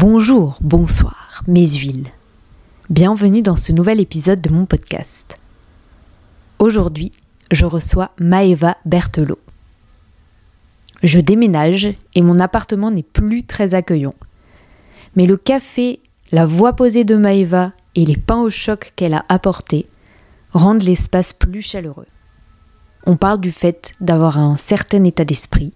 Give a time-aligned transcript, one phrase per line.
[0.00, 2.06] Bonjour, bonsoir, mes huiles.
[2.88, 5.34] Bienvenue dans ce nouvel épisode de mon podcast.
[6.60, 7.10] Aujourd'hui,
[7.50, 9.40] je reçois Maeva Berthelot.
[11.02, 14.14] Je déménage et mon appartement n'est plus très accueillant.
[15.16, 15.98] Mais le café,
[16.30, 19.88] la voix posée de Maeva et les pains au choc qu'elle a apportés
[20.52, 22.06] rendent l'espace plus chaleureux.
[23.04, 25.72] On parle du fait d'avoir un certain état d'esprit,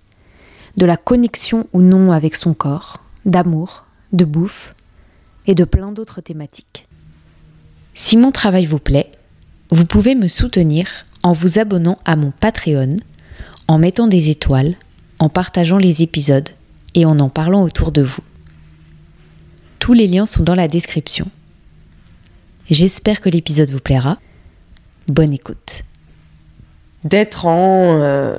[0.76, 4.74] de la connexion ou non avec son corps, d'amour, de bouffe
[5.46, 6.86] et de plein d'autres thématiques.
[7.94, 9.10] Si mon travail vous plaît,
[9.70, 10.86] vous pouvez me soutenir
[11.22, 12.96] en vous abonnant à mon Patreon,
[13.68, 14.76] en mettant des étoiles,
[15.18, 16.48] en partageant les épisodes
[16.94, 18.22] et en en parlant autour de vous.
[19.78, 21.28] Tous les liens sont dans la description.
[22.70, 24.18] J'espère que l'épisode vous plaira.
[25.08, 25.82] Bonne écoute.
[27.04, 28.36] D'être en, euh,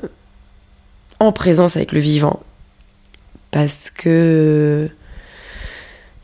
[1.20, 2.41] en présence avec le vivant.
[3.52, 4.90] Parce que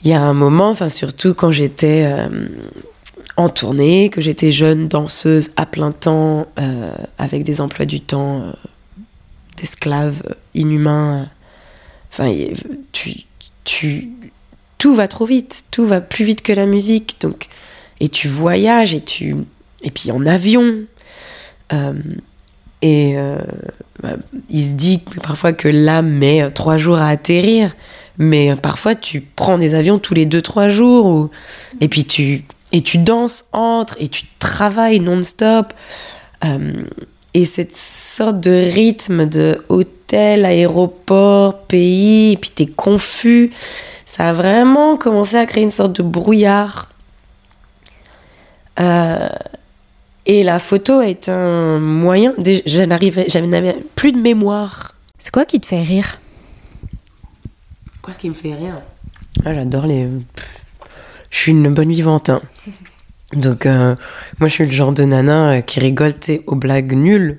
[0.03, 2.30] il y a un moment, enfin surtout quand j'étais euh,
[3.35, 8.42] en tournée, que j'étais jeune danseuse à plein temps, euh, avec des emplois du temps
[8.42, 8.52] euh,
[9.58, 11.30] d'esclaves inhumains.
[12.92, 13.14] Tu,
[13.64, 14.09] tu,
[14.77, 17.17] tout va trop vite, tout va plus vite que la musique.
[17.22, 17.47] Donc,
[18.00, 19.36] et tu voyages et tu,
[19.83, 20.86] et puis en avion.
[22.81, 23.16] et
[24.02, 24.16] bah,
[24.50, 27.73] il se dit parfois que l'âme met trois jours à atterrir.
[28.20, 31.30] Mais parfois, tu prends des avions tous les 2-3 jours,
[31.80, 35.73] et puis tu, et tu danses entre, et tu travailles non-stop.
[36.44, 36.84] Euh,
[37.34, 43.52] et cette sorte de rythme de hôtel, aéroport, pays, et puis t'es confus,
[44.06, 46.89] ça a vraiment commencé à créer une sorte de brouillard.
[48.80, 49.30] Euh,
[50.26, 52.33] et la photo est un moyen.
[52.38, 54.95] Je n'avais plus de mémoire.
[55.17, 56.20] C'est quoi qui te fait rire?
[58.17, 58.81] Qui me fait rire
[59.45, 60.07] ah, J'adore les.
[61.29, 62.29] Je suis une bonne vivante.
[62.29, 62.41] Hein.
[63.33, 63.95] Donc, euh,
[64.39, 66.13] moi, je suis le genre de nana euh, qui rigole
[66.47, 67.37] aux blagues nulles.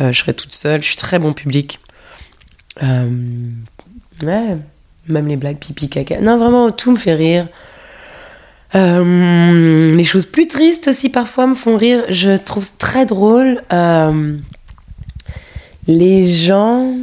[0.00, 0.82] Euh, je serais toute seule.
[0.82, 1.78] Je suis très bon public.
[2.82, 4.56] ouais,
[5.06, 6.20] même les blagues pipi caca.
[6.20, 7.46] Non, vraiment, tout me fait rire.
[8.74, 12.04] les choses plus tristes aussi parfois me font rire.
[12.08, 13.62] Je trouve très drôle.
[15.86, 16.96] les gens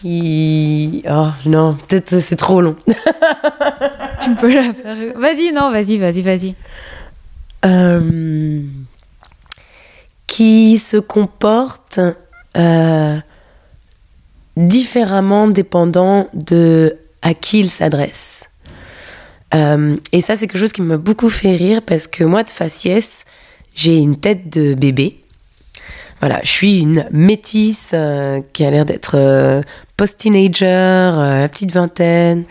[0.00, 1.02] qui.
[1.08, 2.76] Oh non, peut-être c'est trop long.
[4.22, 4.96] tu peux la faire.
[5.16, 6.54] Vas-y, non, vas-y, vas-y, vas-y.
[7.64, 8.60] Euh,
[10.26, 12.00] qui se comporte
[12.56, 13.18] euh,
[14.56, 18.48] différemment dépendant de à qui il s'adresse.
[19.54, 22.50] Euh, et ça, c'est quelque chose qui m'a beaucoup fait rire parce que moi, de
[22.50, 23.26] faciès,
[23.74, 25.20] j'ai une tête de bébé.
[26.20, 29.62] Voilà, je suis une métisse euh, qui a l'air d'être euh,
[29.96, 32.44] post-teenager, euh, petite vingtaine.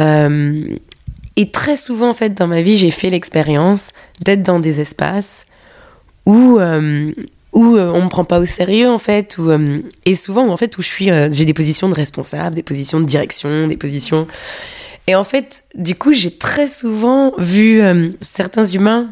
[0.00, 3.92] et très souvent, en fait, dans ma vie, j'ai fait l'expérience
[4.24, 5.44] d'être dans des espaces
[6.24, 9.36] où, où on me prend pas au sérieux, en fait.
[10.06, 13.66] Et souvent, en fait, où je j'ai des positions de responsable, des positions de direction,
[13.66, 14.26] des positions...
[15.08, 17.80] Et en fait, du coup, j'ai très souvent vu
[18.20, 19.10] certains humains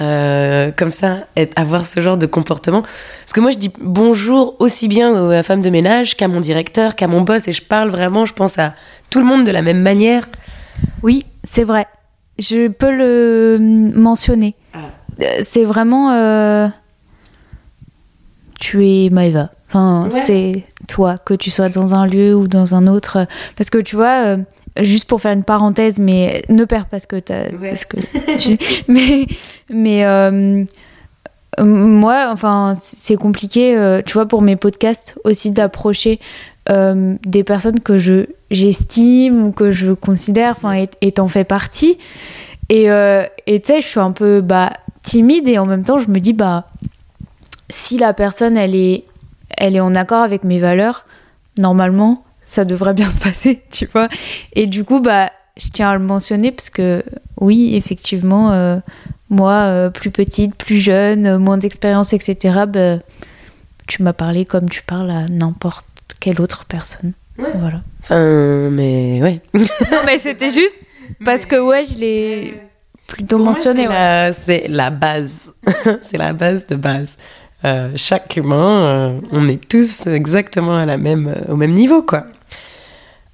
[0.00, 2.80] euh, comme ça, être, avoir ce genre de comportement.
[2.80, 6.40] Parce que moi, je dis bonjour aussi bien à la femme de ménage qu'à mon
[6.40, 8.74] directeur, qu'à mon boss, et je parle vraiment, je pense à
[9.10, 10.28] tout le monde de la même manière.
[11.02, 11.86] Oui, c'est vrai.
[12.38, 13.58] Je peux le
[13.94, 14.54] mentionner.
[14.72, 14.78] Ah.
[15.20, 16.12] Euh, c'est vraiment.
[16.12, 16.68] Euh,
[18.58, 19.50] tu es Maeva.
[19.68, 23.26] Enfin, c'est toi, que tu sois dans un lieu ou dans un autre.
[23.56, 24.36] Parce que tu vois
[24.80, 27.50] juste pour faire une parenthèse, mais ne perds pas ce que tu as.
[27.84, 27.96] Que
[28.88, 29.26] mais
[29.70, 30.64] mais euh,
[31.64, 36.18] moi, enfin, c'est compliqué, euh, tu vois, pour mes podcasts aussi d'approcher
[36.70, 41.98] euh, des personnes que je j'estime ou que je considère, enfin, et t'en fais partie.
[42.68, 42.84] Et
[43.46, 44.72] tu sais, je suis un peu bah,
[45.02, 46.66] timide et en même temps, je me dis, bah,
[47.68, 49.04] si la personne, elle est,
[49.58, 51.04] elle est en accord avec mes valeurs,
[51.58, 54.08] normalement, ça devrait bien se passer, tu vois.
[54.52, 57.02] Et du coup, bah, je tiens à le mentionner parce que
[57.40, 58.78] oui, effectivement, euh,
[59.30, 62.98] moi, euh, plus petite, plus jeune, moins d'expérience, etc., bah,
[63.88, 65.86] tu m'as parlé comme tu parles à n'importe
[66.20, 67.12] quelle autre personne.
[67.36, 67.80] Voilà.
[68.02, 69.40] Enfin, mais ouais.
[69.54, 70.76] non, mais c'était juste
[71.24, 72.54] parce que ouais, je l'ai
[73.06, 73.86] plutôt mentionné.
[74.32, 75.54] C'est la, la base.
[76.02, 77.18] c'est la base de base.
[77.64, 82.26] Euh, chaque humain, on est tous exactement à la même, au même niveau, quoi.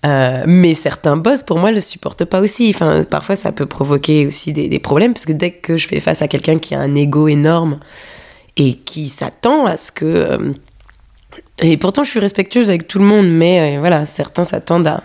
[0.06, 2.70] Euh, mais certains boss, pour moi, le supportent pas aussi.
[2.74, 6.22] Enfin, parfois, ça peut provoquer aussi des, problèmes, parce que dès que je fais face
[6.22, 7.80] à quelqu'un qui a un ego énorme
[8.56, 10.04] et qui s'attend à ce que...
[10.04, 10.52] Euh,
[11.60, 15.02] et pourtant, je suis respectueuse avec tout le monde, mais euh, voilà, certains s'attendent à,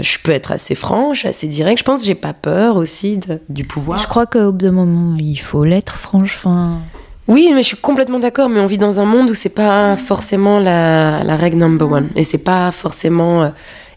[0.00, 1.80] je peux être assez franche, assez directe.
[1.80, 3.98] Je pense que j'ai pas peur aussi de- du pouvoir.
[3.98, 6.36] Je crois qu'au bout d'un moment, il faut l'être, franche.
[6.36, 6.80] Enfin,
[7.28, 8.48] Oui, mais je suis complètement d'accord.
[8.48, 12.08] Mais on vit dans un monde où c'est pas forcément la, la règle number one.
[12.16, 13.44] Et c'est pas forcément.
[13.44, 13.48] euh,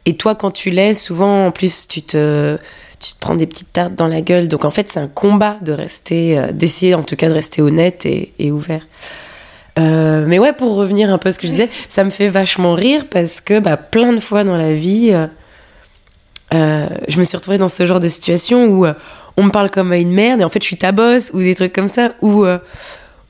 [0.06, 2.58] Et toi, quand tu l'es, souvent, en plus, tu te,
[3.00, 4.48] tu te prends des petites tartes dans la gueule.
[4.48, 7.62] Donc, en fait, c'est un combat de rester, euh, d'essayer en tout cas de rester
[7.62, 8.86] honnête et, ouvert.
[9.78, 12.30] Euh, mais ouais, pour revenir un peu à ce que je disais, ça me fait
[12.30, 15.14] vachement rire parce que bah, plein de fois dans la vie,
[16.52, 18.86] je me suis retrouvée dans ce genre de situation où
[19.36, 21.42] on me parle comme à une merde et en fait je suis ta boss ou
[21.42, 22.14] des trucs comme ça.
[22.22, 22.46] Ou,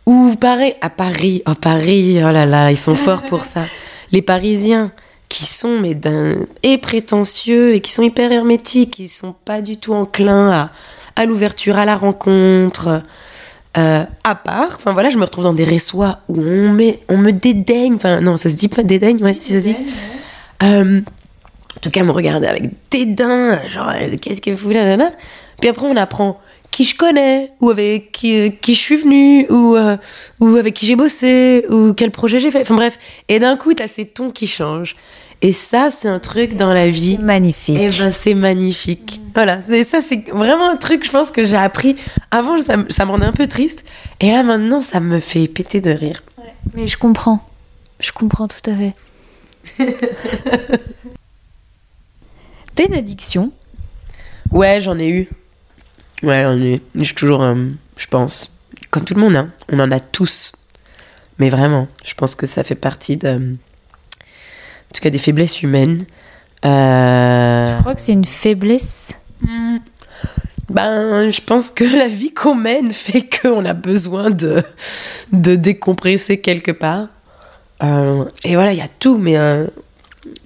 [0.05, 3.65] ou pareil, à Paris, oh Paris, oh là là, ils sont forts pour ça.
[4.11, 4.91] Les Parisiens
[5.29, 9.77] qui sont mais d'un et prétentieux et qui sont hyper hermétiques, qui sont pas du
[9.77, 10.71] tout enclins à,
[11.15, 13.01] à l'ouverture, à la rencontre.
[13.77, 17.17] Euh, à part, enfin voilà, je me retrouve dans des ressois où on, met, on
[17.17, 19.75] me dédaigne, enfin non, ça se dit pas dédaigne, ouais, si ça se dit.
[20.63, 24.95] Euh, en tout cas, me regarder avec dédain, genre, euh, qu'est-ce que vous, là, là,
[24.95, 25.11] là.
[25.59, 26.39] Puis après, on apprend
[26.75, 29.95] qui je connais, ou avec qui, euh, qui je suis venue, ou, euh,
[30.41, 32.63] ou avec qui j'ai bossé, ou quel projet j'ai fait.
[32.63, 32.97] Enfin bref,
[33.29, 34.97] et d'un coup, t'as ces tons qui changent.
[35.41, 37.17] Et ça, c'est un truc dans la vie.
[37.17, 37.79] magnifique.
[37.79, 39.21] Et ben, c'est magnifique.
[39.33, 41.95] Voilà, c'est ça, c'est vraiment un truc, je pense, que j'ai appris.
[42.29, 43.85] Avant, ça, me- ça me rendait un peu triste.
[44.19, 46.23] Et là, maintenant, ça me fait péter de rire.
[46.73, 47.39] Mais je comprends.
[48.01, 48.93] Je comprends tout à fait.
[52.75, 53.51] T'as une addiction?
[54.51, 55.29] Ouais, j'en ai eu.
[56.23, 56.81] Ouais, ai eu.
[56.95, 57.55] J'ai toujours, euh,
[57.97, 58.51] je pense,
[58.91, 60.51] comme tout le monde, hein, on en a tous.
[61.39, 63.29] Mais vraiment, je pense que ça fait partie de.
[63.35, 66.05] En tout cas, des faiblesses humaines.
[66.63, 69.15] Euh, Je crois que c'est une faiblesse?
[70.69, 74.63] Ben, je pense que la vie qu'on mène fait qu'on a besoin de,
[75.31, 77.09] de décompresser quelque part.
[77.83, 79.67] Euh, et voilà, il y a tout, mais euh,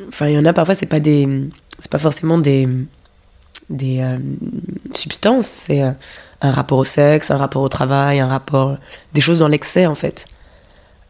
[0.08, 1.28] enfin, il y en a parfois, c'est pas des,
[1.78, 2.68] c'est pas forcément des,
[3.70, 4.18] des euh,
[4.94, 5.92] substances, c'est euh,
[6.42, 8.78] un rapport au sexe, un rapport au travail, un rapport,
[9.14, 10.26] des choses dans l'excès en fait.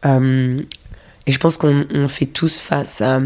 [0.04, 0.60] Euh,
[1.26, 3.20] et je pense qu'on on fait tous face à,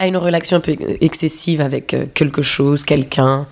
[0.00, 3.46] une relation un peu excessive avec quelque chose, quelqu'un.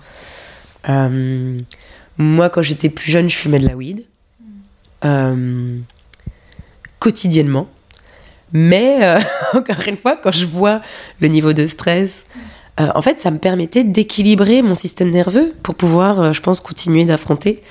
[0.87, 4.03] Moi, quand j'étais plus jeune, je fumais de la weed.
[6.97, 7.69] Quotidiennement.
[8.51, 9.15] Mais,
[9.53, 10.81] encore une fois, quand je vois
[11.19, 12.25] le niveau de stress,
[12.79, 16.61] euh, en fait, ça me permettait d'équilibrer mon système nerveux pour pouvoir, euh, je pense,
[16.61, 17.61] continuer d'affronter.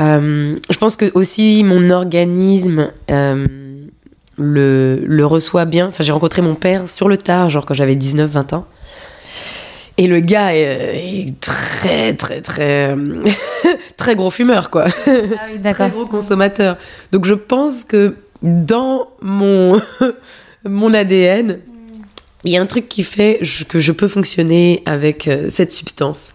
[0.00, 5.88] Euh, je pense que aussi mon organisme le, le reçoit bien.
[5.88, 8.66] Enfin, j'ai rencontré mon père sur le tard, genre quand j'avais 19-20 ans.
[9.96, 12.94] Et le gars est, est très, très, très,
[13.96, 14.84] très gros fumeur, quoi.
[14.86, 15.10] Ah
[15.52, 16.76] oui, Très gros consommateur.
[17.10, 19.80] Donc je pense que dans mon,
[20.64, 21.58] mon ADN,
[22.48, 26.32] il y a un truc qui fait que je peux fonctionner avec euh, cette substance.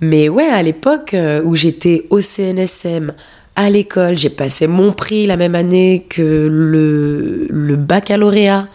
[0.00, 3.12] Mais ouais, à l'époque euh, où j'étais au CNSM,
[3.54, 8.68] à l'école, j'ai passé mon prix la même année que le, baccalauréat.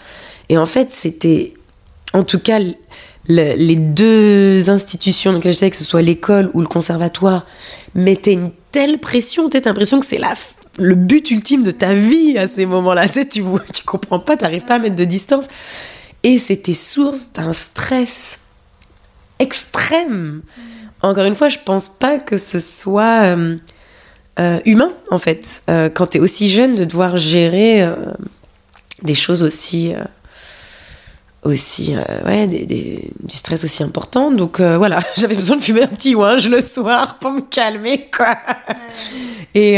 [0.49, 1.53] Et en fait, c'était,
[2.13, 2.75] en tout cas, le-
[3.27, 7.45] les deux institutions dans lesquelles j'étais, que ce soit l'école ou le conservatoire,
[7.95, 10.33] mettaient une telle pression, tu as l'impression que c'est la,
[10.77, 13.07] le but ultime de ta vie à ces moments-là.
[13.09, 13.43] Tu sais, tu,
[13.73, 15.47] tu comprends pas, tu n'arrives pas à mettre de distance.
[16.27, 18.39] Et c'était source d'un stress
[19.39, 20.41] extrême.
[21.01, 23.55] Encore une fois, je pense pas que ce soit euh,
[24.39, 27.87] euh, humain, en fait, euh, quand tu es aussi jeune, de devoir gérer
[29.03, 29.93] des choses aussi.
[31.43, 35.87] aussi ouais des, des- du stress aussi important donc voilà j'avais besoin de fumer un
[35.87, 38.35] petit ouinge le soir pour me calmer quoi
[39.53, 39.75] et,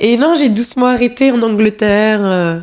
[0.00, 2.62] et non j'ai doucement arrêté en Angleterre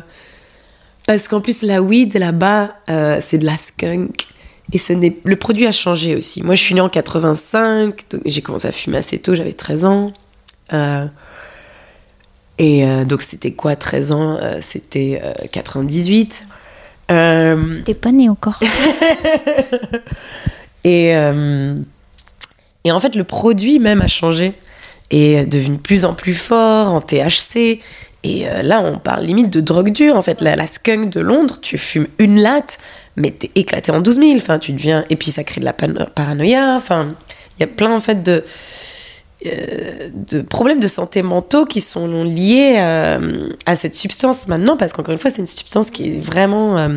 [1.06, 4.26] parce qu'en plus la weed là-bas euh, c'est de la skunk.
[4.72, 6.42] Et ce n'est le produit a changé aussi.
[6.42, 9.84] Moi je suis née en 85 donc j'ai commencé à fumer assez tôt j'avais 13
[9.84, 10.12] ans.
[10.72, 11.06] Euh,
[12.58, 14.38] et euh, donc c'était quoi 13 ans?
[14.62, 16.44] C'était euh, 98
[17.10, 18.60] euh, T'es pas né encore.
[20.84, 21.10] et,
[22.84, 24.54] et en fait, le produit même a changé.
[25.12, 27.80] Et est devenu de plus en plus fort en THC.
[28.26, 30.16] Et euh, là, on parle limite de drogue dure.
[30.16, 32.78] En fait, la, skunk de Londres, tu fumes une latte,
[33.14, 34.36] mais t'es éclaté en 12 000.
[34.36, 35.04] Enfin, tu deviens.
[35.10, 36.74] Et puis, ça crée de la paranoïa.
[36.74, 37.14] Enfin,
[37.56, 38.42] il y a plein, en fait, de.
[39.46, 44.92] euh, de problèmes de santé mentaux qui sont liés euh, à cette substance maintenant parce
[44.92, 46.88] qu'encore une fois c'est une substance qui est vraiment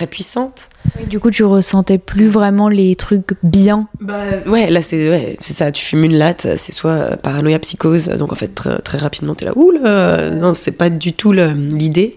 [0.00, 0.70] très puissante
[1.06, 3.86] du coup, tu ressentais plus vraiment les trucs bien.
[4.00, 7.58] bah, ouais, là c'est ouais, c'est ça, tu fumes une latte, c'est soit euh, paranoïa,
[7.58, 11.12] psychose, donc en fait très, très rapidement t'es là, ouh là, non, c'est pas du
[11.12, 12.14] tout l'idée.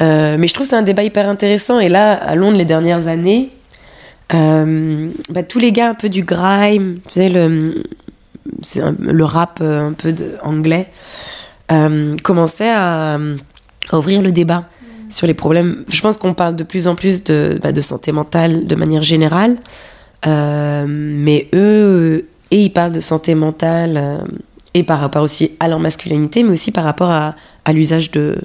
[0.00, 2.64] Euh, mais je trouve que c'est un débat hyper intéressant et là, à Londres les
[2.64, 3.50] dernières années,
[4.34, 7.70] Euh, bah, tous les gars un peu du grime, tu sais, le,
[8.82, 10.88] un- le rap un peu de, anglais,
[11.70, 13.14] euh, commençaient à,
[13.90, 14.64] à ouvrir le débat
[15.08, 15.84] sur les problèmes.
[15.88, 19.02] Je pense qu'on parle de plus en plus de, bah, de santé mentale de manière
[19.02, 19.56] générale,
[20.26, 24.18] euh, mais eux, et ils parlent de santé mentale, euh,
[24.74, 27.34] et par rapport aussi à leur masculinité, mais aussi par rapport à,
[27.72, 28.38] l'usage de,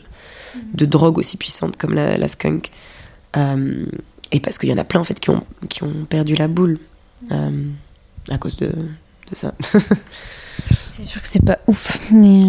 [0.74, 2.70] de drogues aussi puissantes comme la, skunk.
[3.38, 3.86] Euh,
[4.32, 6.48] et parce qu'il y en a plein en fait qui ont, qui ont perdu la
[6.48, 6.80] boule
[7.30, 9.54] à cause de, de ça.
[10.92, 12.44] C'est sûr que c'est pas ouf, mais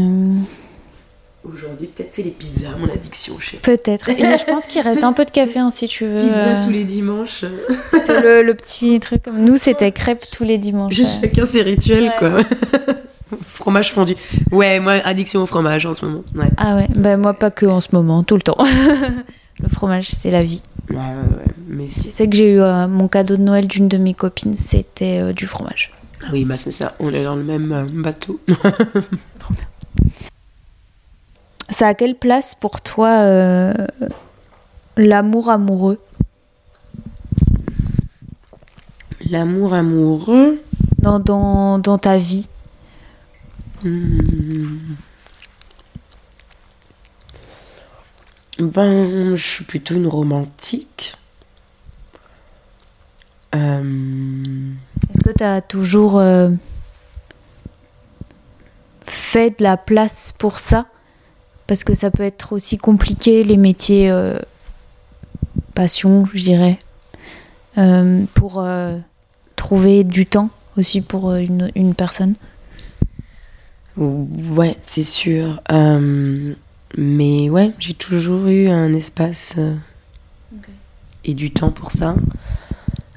[1.45, 4.09] Aujourd'hui, peut-être c'est les pizzas, mon addiction, je sais peut-être.
[4.11, 6.19] Et je pense qu'il reste un peu de café hein, si tu veux.
[6.21, 7.45] euh, les dimanches.
[8.05, 9.23] C'est le, le petit truc.
[9.25, 11.01] Comme nous, c'était crêpes tous les dimanches.
[11.21, 12.13] Chacun ses rituels, Ouais.
[12.19, 12.31] quoi.
[13.47, 14.15] fromage fondu.
[14.53, 16.23] Ouais, moi, addiction au fromage en ce moment.
[16.37, 18.59] Ouais, Ah ouais, bah moi pas que en ce moment, tout le temps.
[19.63, 20.63] le fromage, c'est la vie.
[20.91, 21.03] ouais, ouais.
[21.03, 21.53] ouais.
[21.67, 21.89] Mais...
[22.05, 25.21] Je sais que j'ai eu euh, mon cadeau de Noël d'une de mes copines, c'était
[25.23, 25.91] euh, du fromage.
[26.25, 28.39] Ah oui, bah c'est ça, on est dans le même euh, bateau.
[31.73, 33.73] Ça a quelle place pour toi euh,
[34.97, 35.99] l'amour amoureux?
[39.31, 40.63] L'amour amoureux?
[40.99, 42.49] dans, dans, dans ta vie
[43.83, 44.79] Hmm.
[48.61, 51.17] Ben, je suis plutôt une romantique.
[53.57, 54.71] Euh,
[55.11, 56.51] Est-ce que tu as toujours euh,
[59.05, 60.87] fait de la place pour ça?
[61.73, 64.39] Parce que ça peut être aussi compliqué, les métiers euh,
[65.73, 66.79] passion, je dirais,
[67.79, 68.99] euh, pour euh,
[69.57, 72.35] trouver du temps aussi pour une, une personne.
[73.97, 75.63] Ouais, c'est sûr.
[76.99, 79.57] Mais ouais, j'ai toujours eu un espace
[81.25, 82.15] et du temps pour ça.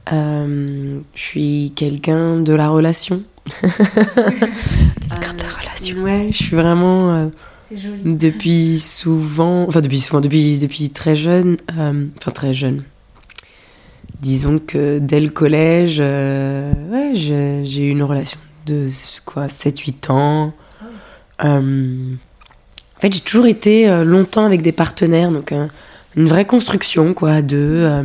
[0.09, 3.21] Je suis quelqu'un de la relation.
[3.59, 5.97] Quelqu'un de relation.
[5.97, 7.29] Ouais, je suis vraiment
[7.67, 8.13] C'est joli.
[8.13, 12.83] depuis souvent, enfin depuis souvent, depuis, depuis très jeune, euh, enfin très jeune.
[14.21, 18.87] Disons que dès le collège, euh, ouais, j'ai eu une relation de
[19.25, 20.53] quoi, 7-8 ans.
[21.43, 22.13] Euh,
[22.97, 25.51] en fait, j'ai toujours été longtemps avec des partenaires, donc
[26.15, 28.03] une vraie construction, quoi, euh,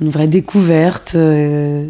[0.00, 1.14] une vraie découverte.
[1.14, 1.86] et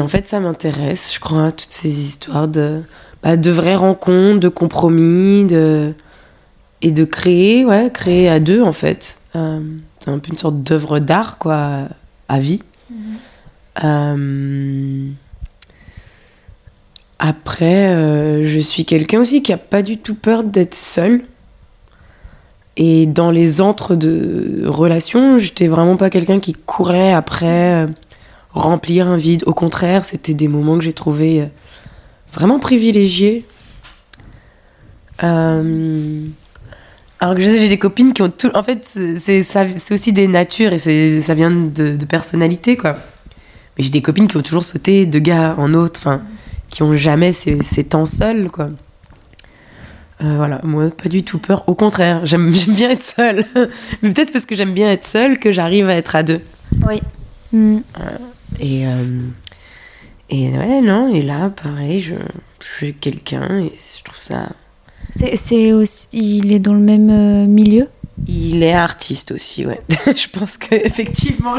[0.00, 2.82] en fait, ça m'intéresse, je crois, toutes ces histoires de,
[3.22, 5.94] bah, de vraies rencontres, de compromis, de,
[6.82, 9.18] et de créer, ouais, créer à deux, en fait.
[9.34, 9.60] Euh,
[10.00, 11.88] c'est un peu une sorte d'œuvre d'art, quoi,
[12.28, 12.62] à vie.
[13.84, 15.08] Euh,
[17.18, 21.22] après, euh, je suis quelqu'un aussi qui a pas du tout peur d'être seul.
[22.76, 27.88] Et dans les entres de relations, j'étais vraiment pas quelqu'un qui courait après
[28.52, 29.42] remplir un vide.
[29.46, 31.48] Au contraire, c'était des moments que j'ai trouvé
[32.32, 33.44] vraiment privilégiés.
[35.22, 36.26] Euh,
[37.20, 38.50] alors que je sais, j'ai des copines qui ont tout.
[38.54, 42.96] En fait, c'est aussi des natures et ça vient de, de personnalité, quoi.
[43.76, 46.22] Mais j'ai des copines qui ont toujours sauté de gars en autre, enfin,
[46.68, 48.68] qui ont jamais ces, ces temps seuls, quoi.
[50.20, 51.64] Euh, voilà, moi, pas du tout peur.
[51.68, 53.44] Au contraire, j'aime j'aime bien être seule.
[54.02, 56.40] Mais peut-être parce que j'aime bien être seule que j'arrive à être à deux.
[56.86, 57.00] Oui.
[57.52, 57.78] Mm.
[58.60, 59.04] Et, euh,
[60.30, 62.14] et ouais, non, et là, pareil, je,
[62.62, 64.48] je suis quelqu'un et je trouve ça.
[65.16, 67.88] C'est c'est aussi, il est dans le même euh, milieu?
[68.26, 69.80] Il est artiste aussi, ouais.
[70.06, 71.54] je pense que effectivement,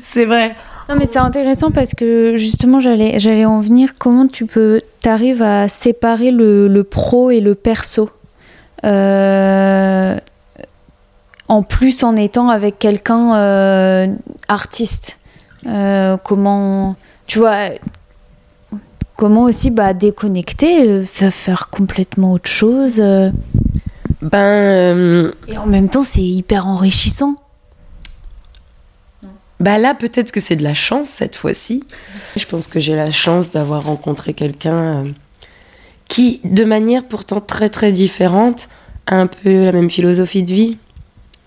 [0.00, 0.54] c'est vrai.
[0.88, 5.42] Non mais c'est intéressant parce que justement j'allais j'allais en venir comment tu peux t'arrives
[5.42, 8.10] à séparer le, le pro et le perso?
[8.84, 10.16] Euh,
[11.48, 14.06] en plus en étant avec quelqu'un euh,
[14.48, 15.18] artiste
[15.66, 16.94] Euh, comment
[17.26, 17.70] tu vois
[19.16, 23.30] comment aussi bah déconnecter euh, fa- faire complètement autre chose euh,
[24.22, 27.36] Ben, euh, et en même temps c'est hyper enrichissant
[29.60, 31.84] bah là, peut-être que c'est de la chance cette fois-ci.
[32.36, 35.10] Je pense que j'ai la chance d'avoir rencontré quelqu'un euh,
[36.06, 38.68] qui, de manière pourtant très très différente,
[39.06, 40.76] a un peu la même philosophie de vie.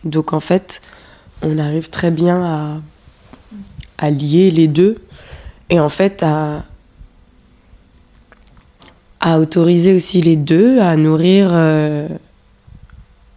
[0.03, 0.81] Donc en fait,
[1.43, 2.81] on arrive très bien à,
[3.99, 4.97] à lier les deux
[5.69, 6.63] et en fait à,
[9.39, 12.07] autoriser aussi les deux à nourrir, euh,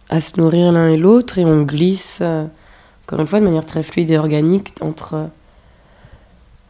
[0.09, 2.19] à se nourrir l'un et l'autre et on glisse.
[2.21, 2.45] euh,
[3.03, 5.27] encore une fois, de manière très fluide et organique entre,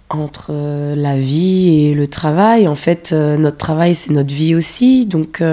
[0.10, 2.68] entre euh, la vie et le travail.
[2.68, 5.06] En fait, notre travail, c'est notre vie aussi.
[5.06, 5.44] Donc,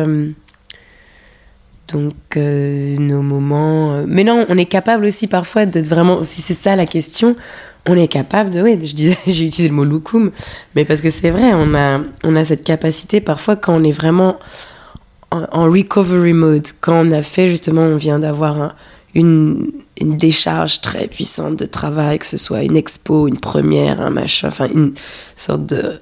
[1.89, 4.03] Donc, nos moments.
[4.07, 6.23] Mais non, on est capable aussi parfois d'être vraiment.
[6.23, 7.37] Si c'est ça la question,
[7.89, 8.61] on est capable de.
[8.61, 10.31] Oui, je disais, j'ai utilisé le mot loukoum,
[10.77, 11.75] mais parce que c'est vrai, on
[12.37, 14.39] a, cette capacité parfois quand on est vraiment
[15.31, 18.73] en, recovery mode, quand on a fait justement, on vient d'avoir un-
[19.15, 24.11] une, une décharge très puissante de travail, que ce soit une expo, une première, un
[24.11, 24.93] machin, enfin une
[25.37, 26.01] sorte de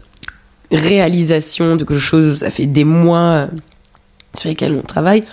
[0.70, 3.46] réalisation de quelque chose, ça fait des mois euh,
[4.34, 5.24] sur lesquels on travaille,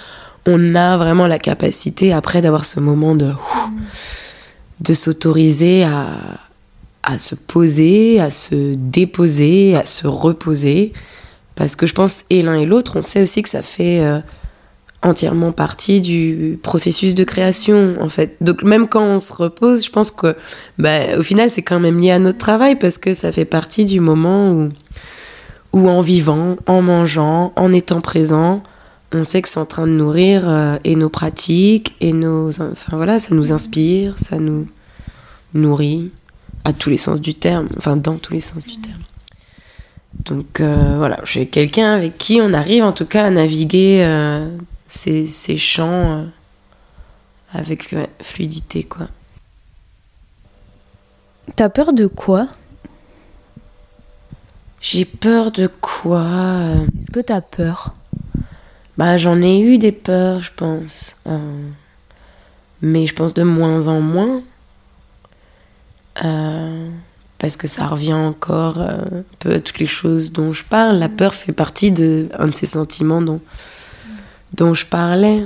[0.47, 3.31] on a vraiment la capacité après d'avoir ce moment de
[4.83, 6.07] de s'autoriser à,
[7.03, 10.93] à se poser, à se déposer, à se reposer.
[11.55, 14.19] Parce que je pense, et l'un et l'autre, on sait aussi que ça fait euh,
[15.03, 18.37] entièrement partie du processus de création, en fait.
[18.41, 20.35] Donc même quand on se repose, je pense que,
[20.79, 23.85] bah, au final, c'est quand même lié à notre travail, parce que ça fait partie
[23.85, 24.69] du moment où,
[25.73, 28.63] où en vivant, en mangeant, en étant présent,
[29.13, 32.95] on sait que c'est en train de nourrir euh, et nos pratiques et nos enfin
[32.95, 34.67] voilà ça nous inspire ça nous
[35.53, 36.11] nourrit
[36.63, 39.01] à tous les sens du terme enfin dans tous les sens du terme.
[40.25, 44.57] Donc euh, voilà j'ai quelqu'un avec qui on arrive en tout cas à naviguer euh,
[44.87, 46.25] ces, ces champs
[47.53, 49.07] avec ouais, fluidité quoi.
[51.55, 52.47] T'as peur de quoi?
[54.79, 56.25] J'ai peur de quoi?
[56.97, 57.93] Est-ce que t'as peur?
[58.97, 61.17] Bah, j'en ai eu des peurs, je pense.
[61.27, 61.69] Euh,
[62.81, 64.41] mais je pense de moins en moins.
[66.23, 66.89] Euh,
[67.39, 70.97] parce que ça revient encore euh, un peu à toutes les choses dont je parle.
[70.97, 73.41] La peur fait partie de un de ces sentiments dont,
[74.53, 75.43] dont je parlais.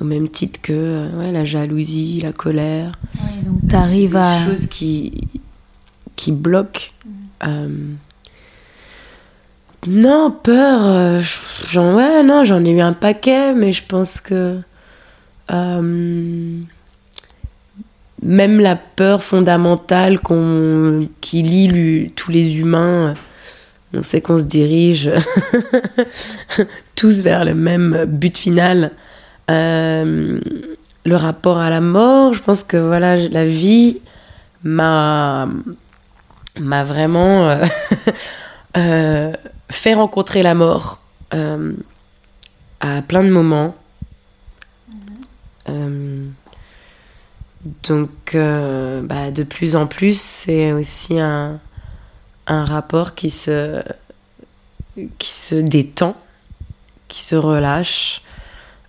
[0.00, 2.98] au même titre que ouais, la jalousie, la colère.
[3.44, 4.40] Donc t'arrives à...
[4.40, 5.28] Des choses qui,
[6.16, 6.90] qui bloquent.
[7.46, 7.68] Euh,
[9.86, 11.20] non, peur, euh,
[11.66, 14.58] j'en, non, j'en ai eu un paquet, mais je pense que
[15.52, 16.60] euh,
[18.22, 23.12] même la peur fondamentale qu'on, qui lie tous les humains,
[23.92, 25.10] on sait qu'on se dirige
[26.96, 28.90] tous vers le même but final.
[29.50, 30.40] Euh,
[31.04, 34.00] le rapport à la mort, je pense que voilà, la vie
[34.62, 35.46] m'a
[36.58, 37.54] vraiment
[39.70, 41.00] fait rencontrer la mort
[41.32, 41.72] euh,
[42.80, 43.74] à plein de moments.
[45.68, 46.26] Euh,
[47.88, 51.60] donc, euh, bah, de plus en plus, c'est aussi un,
[52.46, 53.82] un rapport qui se,
[55.18, 56.16] qui se détend,
[57.08, 58.22] qui se relâche.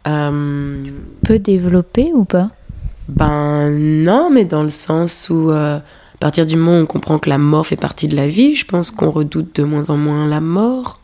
[0.07, 0.91] Euh,
[1.23, 2.51] Peut développer ou pas?
[3.07, 5.51] Ben non, mais dans le sens où
[6.15, 8.55] à partir du moment où on comprend que la mort fait partie de la vie,
[8.55, 10.99] je pense qu'on redoute de moins en moins la mort.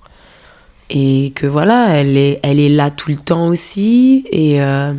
[0.89, 4.25] Et que voilà, elle est, là tout le temps aussi.
[4.31, 4.93] Et, euh,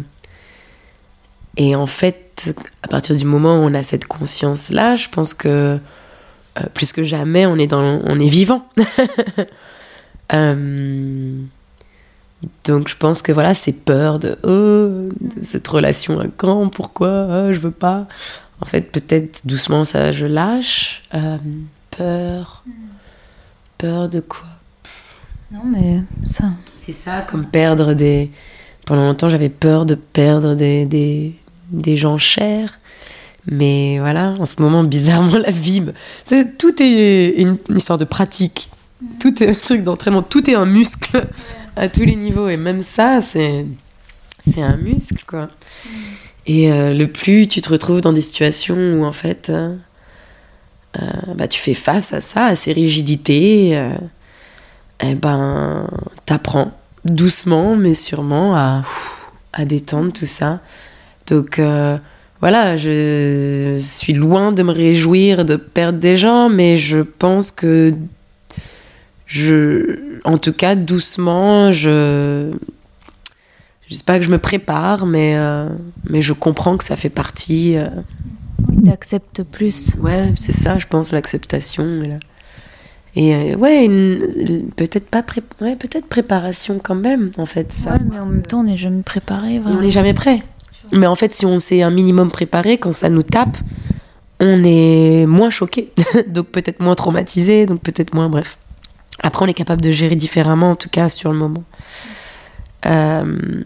[1.56, 5.78] et en fait, à partir du moment où on a cette conscience-là, je pense que
[6.58, 8.66] euh, plus que jamais, on est, vivant.
[10.34, 11.36] Euh,
[12.64, 17.26] donc je pense que voilà, ces peurs de, oh, de cette relation à quand, pourquoi,
[17.28, 18.06] ah, je veux pas.
[18.62, 21.02] En fait, peut-être doucement ça, je lâche.
[21.14, 21.36] Euh,
[21.96, 22.64] peur.
[23.76, 24.46] Peur de quoi?
[25.52, 26.44] Non mais ça...
[26.78, 28.28] C'est ça, comme perdre des.
[28.86, 31.32] Pendant longtemps, j'avais peur de perdre des, des,
[31.70, 32.78] des gens chers.
[33.50, 35.84] Mais voilà, en ce moment, bizarrement, la vie.
[36.24, 38.68] c'est- Tout est une, une histoire de pratique.
[39.20, 40.22] Tout est un truc d'entraînement.
[40.22, 41.24] Tout est un muscle
[41.76, 42.48] à tous les niveaux.
[42.48, 43.66] Et même ça, c'est,
[44.40, 45.48] c'est un muscle, quoi.
[46.46, 49.74] Et euh, le plus tu te retrouves dans des situations où, en fait, euh,
[51.00, 53.90] euh, bah, tu fais face à ça, à ces rigidités, euh,
[55.04, 55.88] eh ben,
[56.26, 56.72] t'apprends
[57.04, 58.82] doucement, mais sûrement à,
[59.52, 60.60] à détendre tout ça.
[61.28, 61.60] Donc,
[62.40, 67.94] voilà, je suis loin de me réjouir de perdre des gens, mais je pense que
[69.26, 72.50] je, en tout cas, doucement, je,
[73.92, 75.68] je sais pas que je me prépare, mais, euh,
[76.08, 77.76] mais je comprends que ça fait partie.
[77.76, 77.86] euh,
[78.68, 79.94] Oui, t'acceptes plus.
[80.00, 81.84] ouais, c'est ça, je pense, l'acceptation.
[83.14, 83.86] Et, euh, ouais,
[84.76, 87.70] peut-être pas pré- ouais, peut-être préparation quand même, en fait.
[87.70, 87.92] Ça.
[87.92, 90.42] Ouais, mais en même temps, on n'est jamais préparé, on n'est jamais prêt.
[90.92, 93.56] Mais en fait, si on s'est un minimum préparé, quand ça nous tape,
[94.40, 95.92] on est moins choqué,
[96.28, 98.58] donc peut-être moins traumatisé, donc peut-être moins, bref.
[99.22, 101.62] Après, on est capable de gérer différemment, en tout cas sur le moment.
[102.86, 103.62] Euh,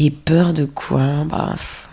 [0.00, 1.88] et peur de quoi Bah, pff,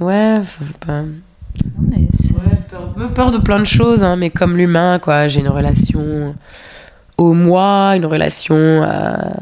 [0.00, 1.02] ouais, je sais pas.
[1.02, 4.98] Non, mais c'est- Ouais, peur, me peur de plein de choses, hein, mais comme l'humain,
[4.98, 5.28] quoi.
[5.28, 6.34] J'ai une relation
[7.18, 9.34] au moi, une relation à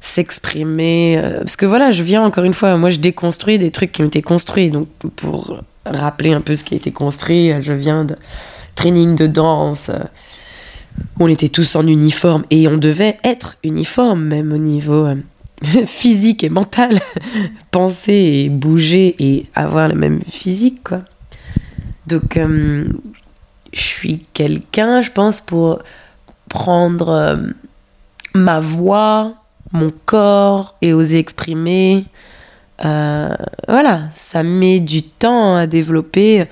[0.00, 1.18] s'exprimer.
[1.18, 4.02] euh, parce que voilà, je viens encore une fois, moi je déconstruis des trucs qui
[4.02, 4.70] ont été construits.
[4.70, 8.14] Donc pour rappeler un peu ce qui a été construit, je viens de
[8.76, 9.90] training de danse.
[11.18, 15.16] où on était tous en uniforme et on devait être uniforme, même au niveau euh,
[15.86, 16.98] physique et mental.
[17.70, 18.12] Penser
[18.44, 21.00] et bouger et avoir le même physique, quoi.
[22.06, 22.84] Donc, euh,
[23.72, 25.80] je suis quelqu'un, je pense, pour
[26.48, 27.36] prendre euh,
[28.34, 29.32] ma voix,
[29.72, 32.04] mon corps et oser exprimer.
[32.84, 33.34] Euh,
[33.68, 36.44] voilà, ça met du temps à développer.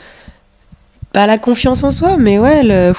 [1.12, 2.92] Pas la confiance en soi, mais ouais, le,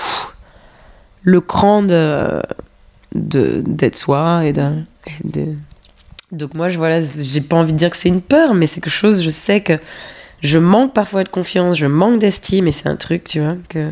[1.23, 2.41] le cran de
[3.15, 4.73] d'être soi et de-
[6.33, 8.81] Donc moi, je, voilà, j'ai pas envie de dire que c'est une peur, mais c'est
[8.81, 9.79] quelque chose, je sais que
[10.41, 13.91] je manque parfois de confiance, je manque d'estime, et c'est un truc, tu vois, que,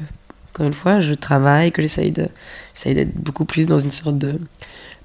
[0.51, 2.27] encore une fois, je travaille, que j'essaye de,
[2.85, 4.33] d'être beaucoup plus dans une sorte de,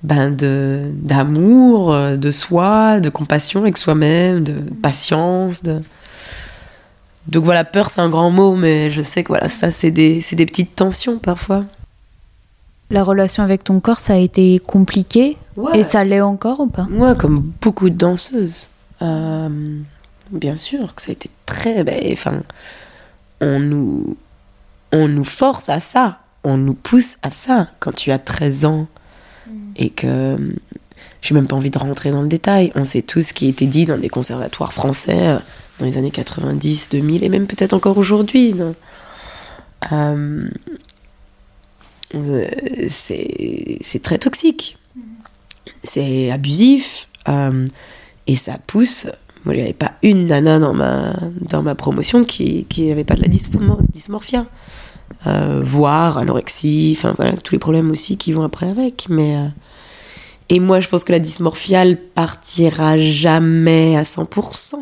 [0.02, 5.82] ben de, d'amour, euh, de soi, de compassion avec soi-même, de patience, de...
[7.28, 10.22] Donc voilà, peur, c'est un grand mot, mais je sais que voilà, ça, c'est des,
[10.22, 11.64] c'est des petites tensions parfois.
[12.90, 15.36] La relation avec ton corps, ça a été compliqué
[15.74, 16.86] et ça l'est encore ou pas?
[16.88, 18.70] Moi, comme beaucoup de danseuses,
[19.02, 19.78] euh,
[20.30, 21.82] bien sûr que ça a été très.
[21.82, 22.42] ben, Enfin,
[23.40, 24.16] on nous,
[24.92, 28.86] on nous force à ça, on nous pousse à ça quand tu as 13 ans
[29.76, 30.36] et que.
[31.22, 32.70] J'ai même pas envie de rentrer dans le détail.
[32.76, 35.38] On sait tout ce qui a été dit dans des conservatoires français euh,
[35.80, 38.54] dans les années 90, 2000 et même peut-être encore aujourd'hui.
[39.90, 40.48] Euh,
[42.16, 42.46] euh,
[42.88, 44.78] c'est très toxique
[45.84, 47.64] c'est abusif euh,
[48.26, 49.06] et ça pousse.
[49.44, 53.22] Moi, avait pas une nana dans ma, dans ma promotion qui qui n'avait pas de
[53.22, 54.46] la dysmo- dysmorphia,
[55.28, 59.06] Euh, voire anorexie, enfin voilà, tous les problèmes aussi qui vont après avec.
[59.08, 59.46] Mais euh,
[60.48, 64.74] et moi, je pense que la dysmorphia elle partira jamais à 100%.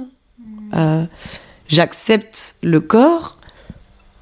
[0.75, 1.05] Euh,
[1.69, 3.37] J'accepte le corps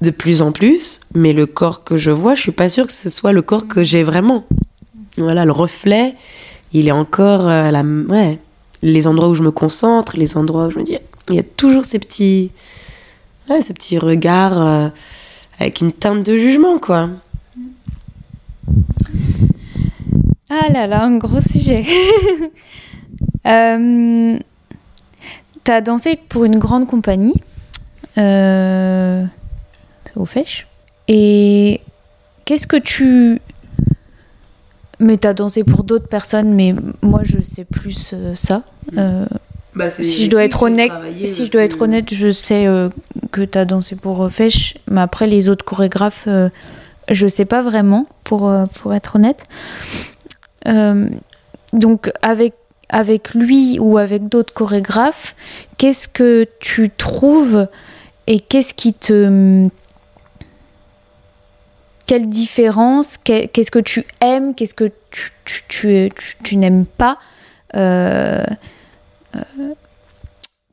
[0.03, 2.93] de plus en plus, mais le corps que je vois, je suis pas sûre que
[2.93, 4.45] ce soit le corps que j'ai vraiment.
[5.17, 6.15] Voilà, le reflet,
[6.71, 7.71] il est encore euh,
[8.09, 8.39] ouais,
[8.81, 10.97] les endroits où je me concentre, les endroits où je me dis,
[11.29, 12.51] il y a toujours ces petits,
[13.49, 14.89] ouais, ce petit regard euh,
[15.59, 17.09] avec une teinte de jugement, quoi.
[20.49, 21.83] Ah là là, un gros sujet.
[23.47, 24.37] euh,
[25.63, 27.35] T'as dansé pour une grande compagnie
[28.17, 29.23] euh,
[30.15, 30.67] au Fèche.
[31.07, 31.81] Et
[32.45, 33.41] qu'est-ce que tu...
[34.99, 38.63] Mais t'as dansé pour d'autres personnes, mais moi je sais plus euh, ça.
[38.97, 39.25] Euh,
[39.89, 40.91] si je dois être honnête,
[41.25, 42.89] si je dois être honnête, je sais euh,
[43.31, 46.27] que t'as dansé pour euh, Fèche, mais après les autres chorégraphes,
[47.09, 49.43] je sais pas vraiment, pour, pour être honnête.
[51.73, 52.53] Donc avec,
[52.89, 55.35] avec lui ou avec d'autres chorégraphes,
[55.77, 57.67] qu'est-ce que tu trouves
[58.27, 59.67] et qu'est-ce qui te...
[62.05, 66.85] Quelle différence qu'est- Qu'est-ce que tu aimes Qu'est-ce que tu, tu, tu, tu- tu n'aimes
[66.85, 67.17] pas
[67.75, 68.43] Euh,
[69.35, 69.39] euh,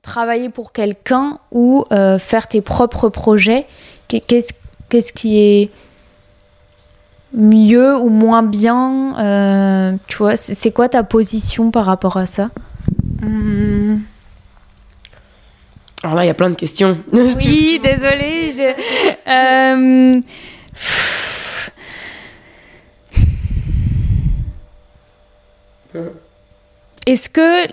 [0.02, 3.66] Travailler pour quelqu'un ou euh, faire tes propres projets
[4.08, 4.52] Qu'est- Qu'est-ce
[4.88, 5.70] qu'est-ce qui est
[7.32, 12.26] mieux ou moins bien euh, Tu vois, c'est c'est quoi ta position par rapport à
[12.26, 12.50] ça?
[16.02, 16.98] Alors là, il y a plein de questions.
[17.12, 18.50] Oui, désolée.
[18.50, 20.20] je-
[25.94, 26.10] euh,
[27.06, 27.66] Est-ce que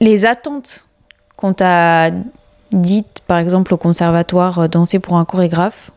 [0.00, 0.86] les attentes
[1.36, 2.10] qu'on t'a
[2.72, 5.90] dites, par exemple au conservatoire, euh, danser pour un chorégraphe,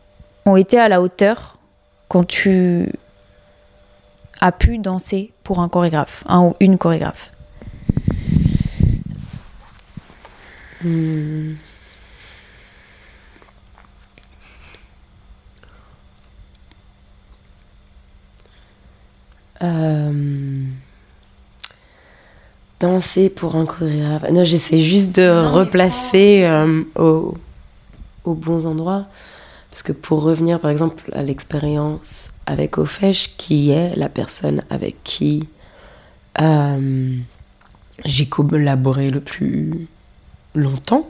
[0.46, 1.58] ont été à la hauteur
[2.08, 2.90] quand tu
[4.40, 7.32] as pu danser pour un chorégraphe, un ou une chorégraphe?
[10.82, 11.54] Hmm.
[19.60, 20.64] Euh,
[22.80, 24.30] Danser pour un chorégraphe.
[24.30, 27.36] Non, j'essaie juste de replacer euh, au-
[28.24, 29.06] aux bons endroits.
[29.70, 35.02] Parce que pour revenir, par exemple, à l'expérience avec Ofesh, qui est la personne avec
[35.04, 35.48] qui
[36.40, 37.16] euh,
[38.04, 39.88] j'ai collaboré le plus
[40.54, 41.08] longtemps.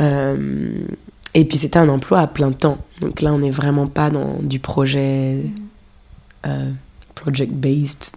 [0.00, 0.70] Euh,
[1.34, 2.78] et puis c'était un emploi à plein temps.
[3.00, 5.38] Donc là, on n'est vraiment pas dans du projet
[6.44, 6.70] euh,
[7.14, 8.10] project-based.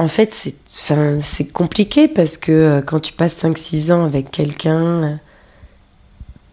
[0.00, 5.20] En fait, c'est c'est compliqué parce que euh, quand tu passes 5-6 ans avec quelqu'un,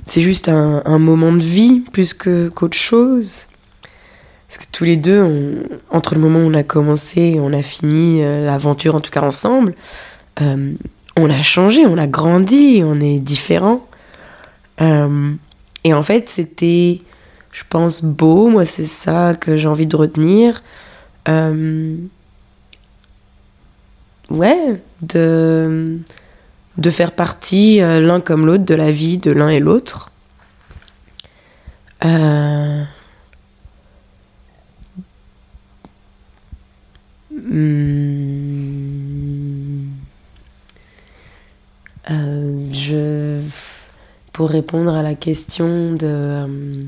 [0.06, 3.46] c'est juste un, moment de vie plus que- qu'autre chose.
[4.50, 7.62] Parce que tous les deux, entre le moment où on a commencé et on a
[7.62, 9.76] fini euh, l'aventure, en tout cas ensemble,
[10.42, 10.74] euh,
[11.18, 13.88] on a changé, on a grandi, on est différents.
[14.82, 17.02] Et en fait, c'était,
[17.54, 18.50] je pense, beau.
[18.50, 20.62] Moi, c'est ça que j'ai envie de retenir.
[24.30, 26.00] Ouais, de,
[26.78, 30.12] de faire partie l'un comme l'autre de la vie de l'un et l'autre.
[32.06, 32.84] Euh,
[37.50, 38.18] Hmm.
[42.10, 43.42] Euh, je,
[44.34, 46.84] pour répondre à la question de, euh,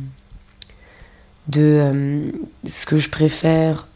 [1.48, 2.32] de euh,
[2.66, 3.88] ce que je préfère,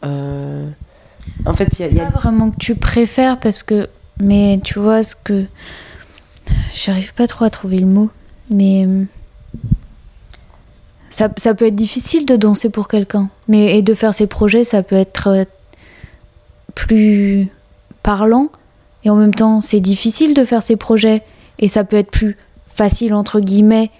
[1.46, 3.88] en fait, il y a, Pas vraiment que tu préfères parce que,
[4.20, 5.44] mais tu vois ce que,
[6.74, 8.10] j'arrive pas trop à trouver le mot,
[8.50, 8.86] mais
[11.10, 14.64] ça, ça peut être difficile de danser pour quelqu'un, mais et de faire ses projets,
[14.64, 15.46] ça peut être
[16.74, 17.48] plus
[18.02, 18.50] parlant
[19.04, 21.22] et en même temps c'est difficile de faire ces projets
[21.58, 23.90] et ça peut être plus facile entre guillemets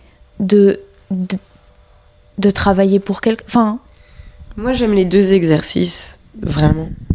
[0.40, 0.80] de
[2.38, 3.44] de, travailler pour quelqu'un.
[3.46, 3.78] Enfin,
[4.56, 7.13] moi j'aime les deux exercices vraiment euh,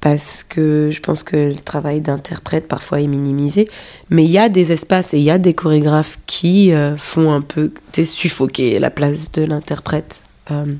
[0.00, 3.68] parce que je pense que le travail d'interprète parfois est minimisé,
[4.08, 7.32] mais il y a des espaces et il y a des chorégraphes qui euh, font
[7.32, 7.70] un peu
[8.02, 10.22] suffoquer la place de l'interprète.
[10.50, 10.72] Euh,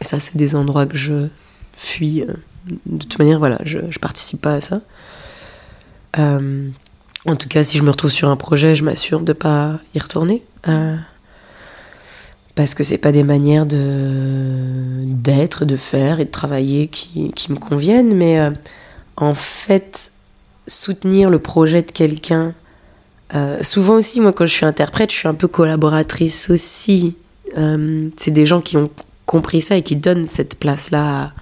[0.00, 1.28] et ça, c'est des endroits que je
[1.76, 2.22] fuis.
[2.22, 2.34] Euh,
[2.86, 4.80] de toute manière, voilà, je, je participe pas à ça.
[6.18, 6.68] Euh,
[7.26, 9.98] en tout cas, si je me retrouve sur un projet, je m'assure de pas y
[9.98, 10.44] retourner.
[12.58, 17.30] Euh, parce que c'est pas des manières de d'être, de faire et de travailler qui,
[17.32, 18.14] qui me conviennent.
[18.14, 18.38] Mais
[19.16, 20.12] en fait,
[20.66, 22.54] soutenir le projet de quelqu'un.
[23.62, 27.16] souvent aussi, moi, quand je suis interprète, je suis un peu collaboratrice aussi.
[27.54, 28.90] c'est des gens qui ont
[29.26, 31.32] compris ça et qui donnent cette place-là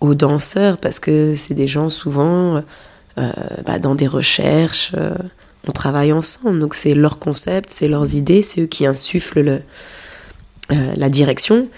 [0.00, 2.62] aux danseurs parce que c'est des gens souvent
[3.18, 3.32] euh,
[3.66, 5.14] bah, dans des recherches, euh,
[5.66, 9.62] on travaille ensemble, donc c'est leur concept, c'est leurs idées, c'est eux qui insufflent le,
[10.72, 11.68] euh, la direction.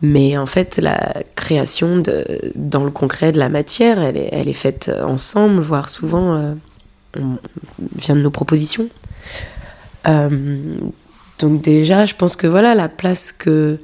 [0.00, 4.48] Mais en fait, la création de, dans le concret de la matière, elle est, elle
[4.48, 6.56] est faite ensemble, voire souvent
[7.18, 7.38] on
[7.96, 8.88] vient de nos propositions.
[10.04, 13.78] donc déjà, je pense que voilà la place que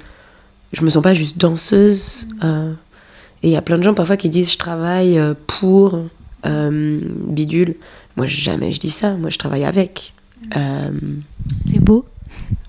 [0.73, 2.29] je me sens pas juste danseuse.
[3.45, 6.03] Et il y a plein de gens parfois qui disent je travaille euh, pour
[6.47, 7.77] euh, bidule.
[8.17, 9.19] Moi, jamais je dis ça.
[9.19, 10.15] Moi, je travaille avec.
[10.57, 10.91] Euh,
[11.71, 12.07] c'est beau.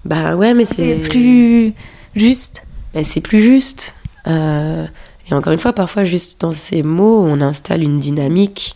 [0.03, 0.95] Bah ouais, mais c'est.
[0.95, 1.73] plus
[2.15, 2.63] juste.
[2.93, 3.97] Bah, c'est plus juste.
[4.27, 8.75] et encore une fois, parfois, juste dans ces mots, on installe une dynamique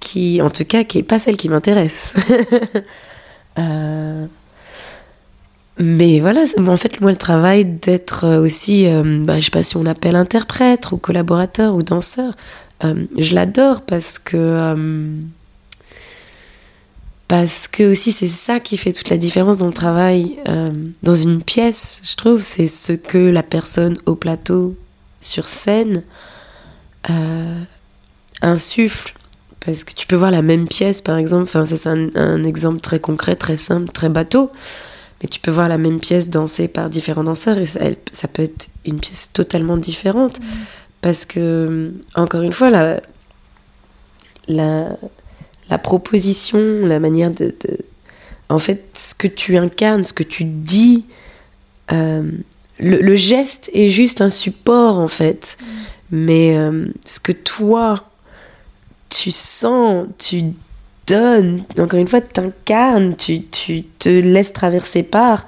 [0.00, 2.14] qui, en tout cas, qui n'est pas celle qui m'intéresse.
[5.78, 9.62] Mais voilà, en fait, moi, le travail d'être euh, aussi, euh, bah, je sais pas
[9.62, 12.34] si on appelle interprète ou collaborateur ou danseur,
[12.84, 15.16] euh, je l'adore parce que.
[17.28, 20.38] Parce que aussi, c'est ça qui fait toute la différence dans le travail.
[21.02, 24.76] dans une pièce, je trouve, c'est ce que la personne au plateau,
[25.20, 26.04] sur scène,
[28.42, 29.12] insuffle.
[29.58, 32.44] Parce que tu peux voir la même pièce, par exemple, enfin, ça c'est un, un
[32.44, 34.52] exemple très concret, très simple, très bateau
[35.22, 38.68] mais tu peux voir la même pièce dansée par différents danseurs et ça, peut être
[38.84, 40.40] une pièce totalement différente.
[40.40, 40.44] Mm.
[41.00, 43.00] Parce que, encore une fois, la,
[44.48, 44.96] la,
[45.78, 47.54] proposition, la manière de,
[48.48, 51.04] En fait, ce que tu incarnes, ce que tu dis,
[51.92, 52.30] euh,
[52.78, 55.56] le, geste est juste un support, en fait.
[55.60, 55.66] Mm.
[56.12, 58.04] Mais euh, ce que toi,
[59.08, 60.42] tu sens, tu
[61.06, 65.46] donnes, encore une fois, tu incarnes, tu, tu, te laisses traverser par.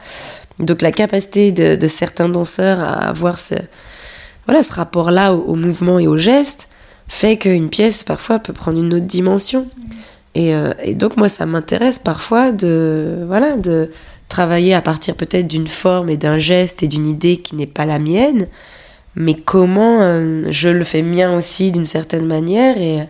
[0.58, 3.54] Donc la capacité de, certains danseurs à avoir ce,
[4.46, 6.68] voilà, ce rapport-là au, mouvement et au geste
[7.08, 9.66] fait qu'une pièce parfois peut prendre une autre dimension.
[10.34, 13.90] Et, euh, et donc moi ça m'intéresse parfois de, voilà, de
[14.28, 17.86] travailler à partir peut-être d'une forme et d'un geste et d'une idée qui n'est pas
[17.86, 18.46] la mienne,
[19.16, 23.08] mais comment euh, je le fais mien aussi d'une certaine manière et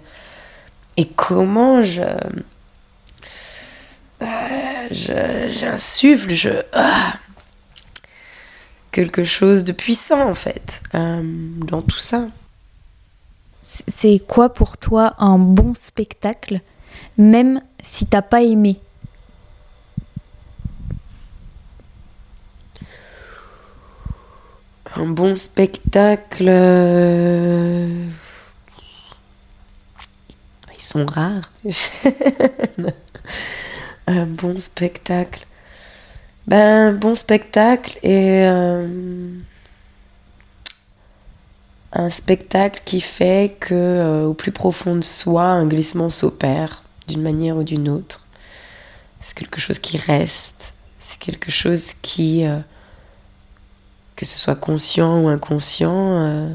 [0.96, 2.02] et comment je.
[4.22, 6.50] Euh, j'insuffle, je.
[6.72, 7.14] Ah,
[8.90, 12.26] quelque chose de puissant en fait dans tout ça.
[13.70, 16.62] C'est quoi pour toi un bon spectacle,
[17.18, 18.80] même si t'as pas aimé?
[24.96, 26.46] Un bon spectacle.
[26.48, 28.06] Euh,
[30.74, 31.52] ils sont rares.
[34.06, 35.44] un bon spectacle.
[36.46, 38.46] Ben, bon spectacle et
[41.92, 47.56] un spectacle qui fait que au plus profond de soi, un glissement s'opère d'une manière
[47.56, 48.26] ou d'une autre.
[49.20, 52.44] C'est quelque chose qui reste, c'est quelque chose qui,
[54.14, 56.50] que ce soit conscient ou inconscient,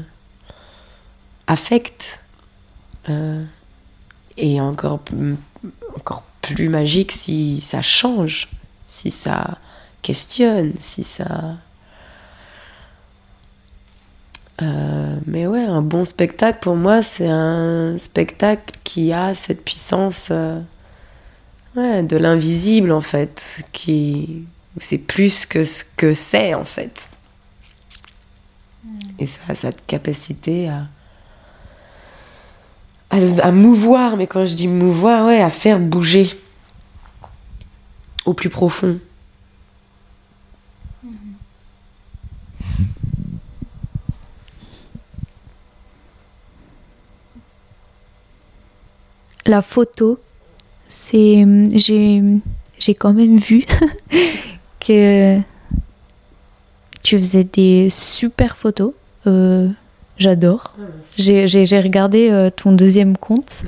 [1.46, 2.20] affecte.
[4.36, 5.00] et encore,
[5.96, 8.48] encore plus magique si ça change,
[8.86, 9.58] si ça
[10.02, 11.56] questionne, si ça...
[14.62, 20.28] Euh, mais ouais, un bon spectacle pour moi, c'est un spectacle qui a cette puissance
[20.30, 20.60] euh,
[21.76, 24.44] ouais, de l'invisible en fait, qui
[24.76, 27.10] c'est plus que ce que c'est en fait.
[28.84, 28.98] Mm.
[29.18, 30.86] Et ça a cette capacité à,
[33.10, 36.30] à, mouvoir, mais quand je dis mouvoir, ouais, à faire bouger
[38.24, 38.98] au plus profond.
[49.46, 50.18] La photo,
[50.88, 52.22] c'est j'ai
[52.78, 53.62] j'ai quand même vu
[54.80, 55.38] que
[57.02, 58.92] tu faisais des super photos.
[59.26, 59.68] Euh,
[60.16, 60.76] J'adore.
[61.18, 63.64] J'ai regardé euh, ton deuxième compte.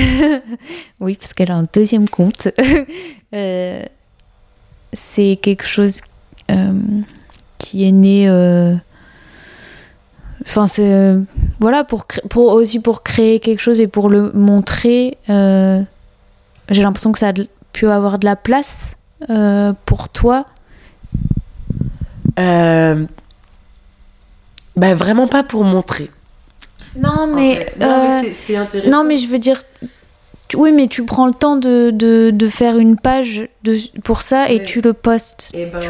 [1.00, 2.48] oui, parce qu'elle a un deuxième compte.
[3.34, 3.84] Euh,
[4.94, 6.00] c'est quelque chose
[6.50, 6.72] euh,
[7.58, 8.26] qui est né.
[10.42, 11.14] Enfin, c'est.
[11.60, 15.18] voilà, pour, pour, aussi pour créer quelque chose et pour le montrer.
[15.28, 17.32] J'ai l'impression que ça a
[17.72, 18.96] pu avoir de la place
[19.84, 20.46] pour toi.
[24.78, 26.08] Ben vraiment pas pour montrer.
[26.96, 27.66] Non, mais.
[27.80, 29.60] Non, mais, euh, non, mais je veux dire.
[30.54, 34.48] Oui, mais tu prends le temps de, de, de faire une page de, pour ça
[34.48, 35.50] et tu le postes.
[35.52, 35.80] Et eh ben.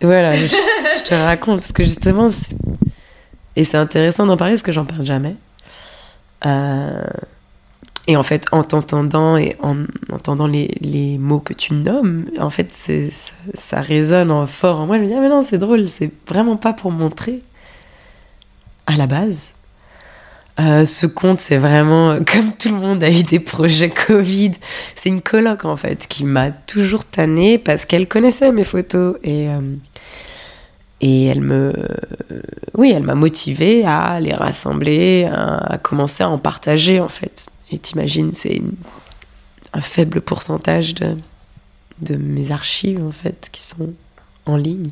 [0.00, 2.28] Voilà, je, te raconte parce que justement.
[3.56, 5.34] Et c'est intéressant d'en parler parce que j'en parle jamais.
[6.44, 7.04] Euh,
[8.06, 12.50] et en fait, en t'entendant et en entendant les, les, mots que tu nommes, en
[12.50, 12.92] fait, ça,
[13.54, 14.96] ça, résonne en fort en moi.
[14.96, 17.42] Je me dis, ah mais non, c'est drôle, c'est vraiment pas pour montrer
[18.86, 19.54] à la base.
[20.58, 24.52] Euh, ce compte, c'est vraiment, comme tout le monde a eu des projets Covid,
[24.94, 29.48] c'est une coloc en fait qui m'a toujours tannée parce qu'elle connaissait mes photos et,
[29.48, 29.60] euh,
[31.02, 31.74] et elle me.
[32.74, 37.46] oui, elle m'a motivée à les rassembler, à commencer à en partager en fait.
[37.70, 38.62] Et t'imagines, c'est
[39.72, 41.16] un faible pourcentage de,
[42.00, 43.92] de mes archives, en fait, qui sont
[44.46, 44.90] en ligne.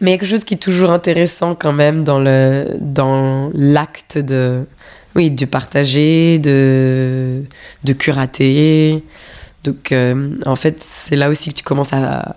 [0.00, 4.66] Mais quelque chose qui est toujours intéressant quand même dans le dans l'acte de
[5.14, 7.42] oui de partager de
[7.84, 9.02] de curater
[9.64, 12.36] donc euh, en fait c'est là aussi que tu commences à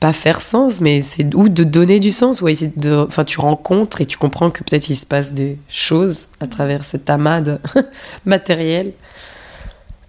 [0.00, 3.06] pas faire sens, mais c'est ou de donner du sens, ou essayer de.
[3.06, 6.84] Enfin, tu rencontres et tu comprends que peut-être il se passe des choses à travers
[6.84, 7.58] cet amas de
[8.24, 8.92] matériel.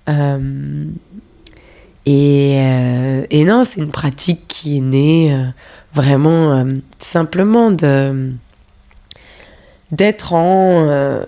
[0.08, 0.86] Euh,
[2.06, 5.52] et, euh, et, non, c'est une pratique qui est née
[5.98, 6.66] euh, vraiment
[6.98, 8.32] simplement de
[9.92, 11.24] d'être en,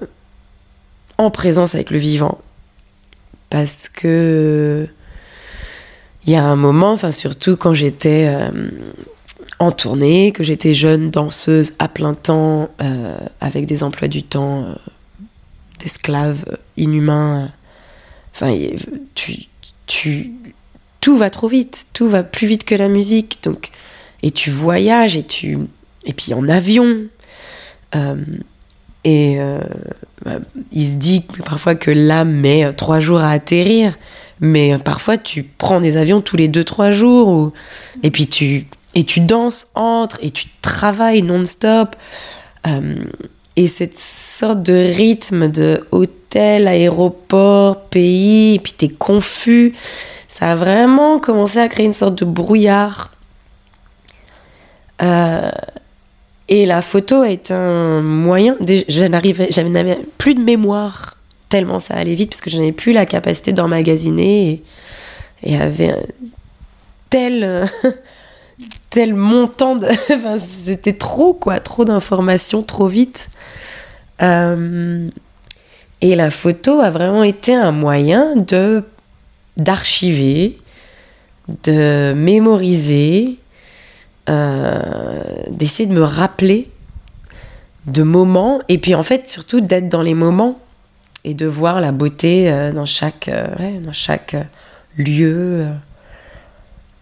[1.17, 2.39] en présence avec le vivant.
[3.49, 4.87] Parce que
[6.25, 8.69] il y a un moment, enfin surtout quand j'étais euh,
[9.59, 14.65] en tournée, que j'étais jeune danseuse à plein temps, euh, avec des emplois du temps
[14.65, 14.73] euh,
[15.79, 16.45] d'esclaves
[16.77, 17.51] inhumains.
[18.33, 18.55] Enfin,
[19.15, 19.35] tu,
[19.87, 20.31] tu,
[20.99, 23.71] tout va trop vite, tout va plus vite que la musique, donc
[24.23, 25.57] et tu voyages et tu
[26.05, 27.05] et puis en avion.
[29.03, 29.39] et
[30.23, 30.39] bah,
[30.71, 33.93] il se dit parfois que l'âme met trois jours à atterrir.
[34.41, 37.53] Mais parfois, tu prends des avions tous les 2-3 jours,
[38.01, 41.95] et puis tu, et tu danses entre, et tu travailles non-stop.
[42.65, 42.95] Euh,
[43.55, 49.73] et cette sorte de rythme de hôtel, aéroport, pays, et puis tu es confus,
[50.27, 53.11] ça a vraiment commencé à créer une sorte de brouillard.
[55.01, 55.49] Euh,
[56.47, 58.57] et la photo est un moyen.
[58.59, 61.17] Je n'avais plus de mémoire
[61.51, 64.63] tellement ça allait vite parce que je n'avais plus la capacité d'emmagasiner et,
[65.43, 65.93] et avait
[67.09, 67.69] tel
[68.89, 73.29] tel montant de enfin, c'était trop quoi trop d'informations trop vite
[74.21, 75.09] euh,
[75.99, 78.83] et la photo a vraiment été un moyen de
[79.57, 80.57] d'archiver
[81.63, 83.37] de mémoriser
[85.49, 86.69] d'essayer de me rappeler
[87.87, 90.59] de moments et puis en fait surtout d'être dans les moments
[91.23, 94.43] et de voir la beauté euh, dans chaque, euh, dans chaque euh,
[94.97, 95.67] lieu.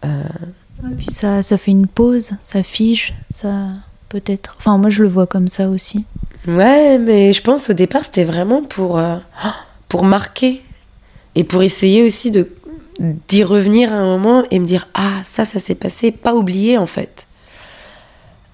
[0.04, 0.22] Euh,
[0.96, 3.68] puis ça, ça fait une pause, ça fige, ça
[4.08, 4.54] peut-être.
[4.58, 6.04] Enfin, moi je le vois comme ça aussi.
[6.46, 9.16] Ouais, mais je pense au départ c'était vraiment pour, euh,
[9.88, 10.62] pour marquer
[11.34, 12.48] et pour essayer aussi de
[13.00, 16.78] d'y revenir à un moment et me dire ah ça ça s'est passé, pas oublier
[16.78, 17.26] en fait.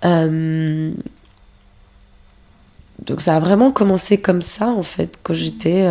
[0.05, 0.93] Euh,
[3.05, 5.87] donc ça a vraiment commencé comme ça en fait quand j'étais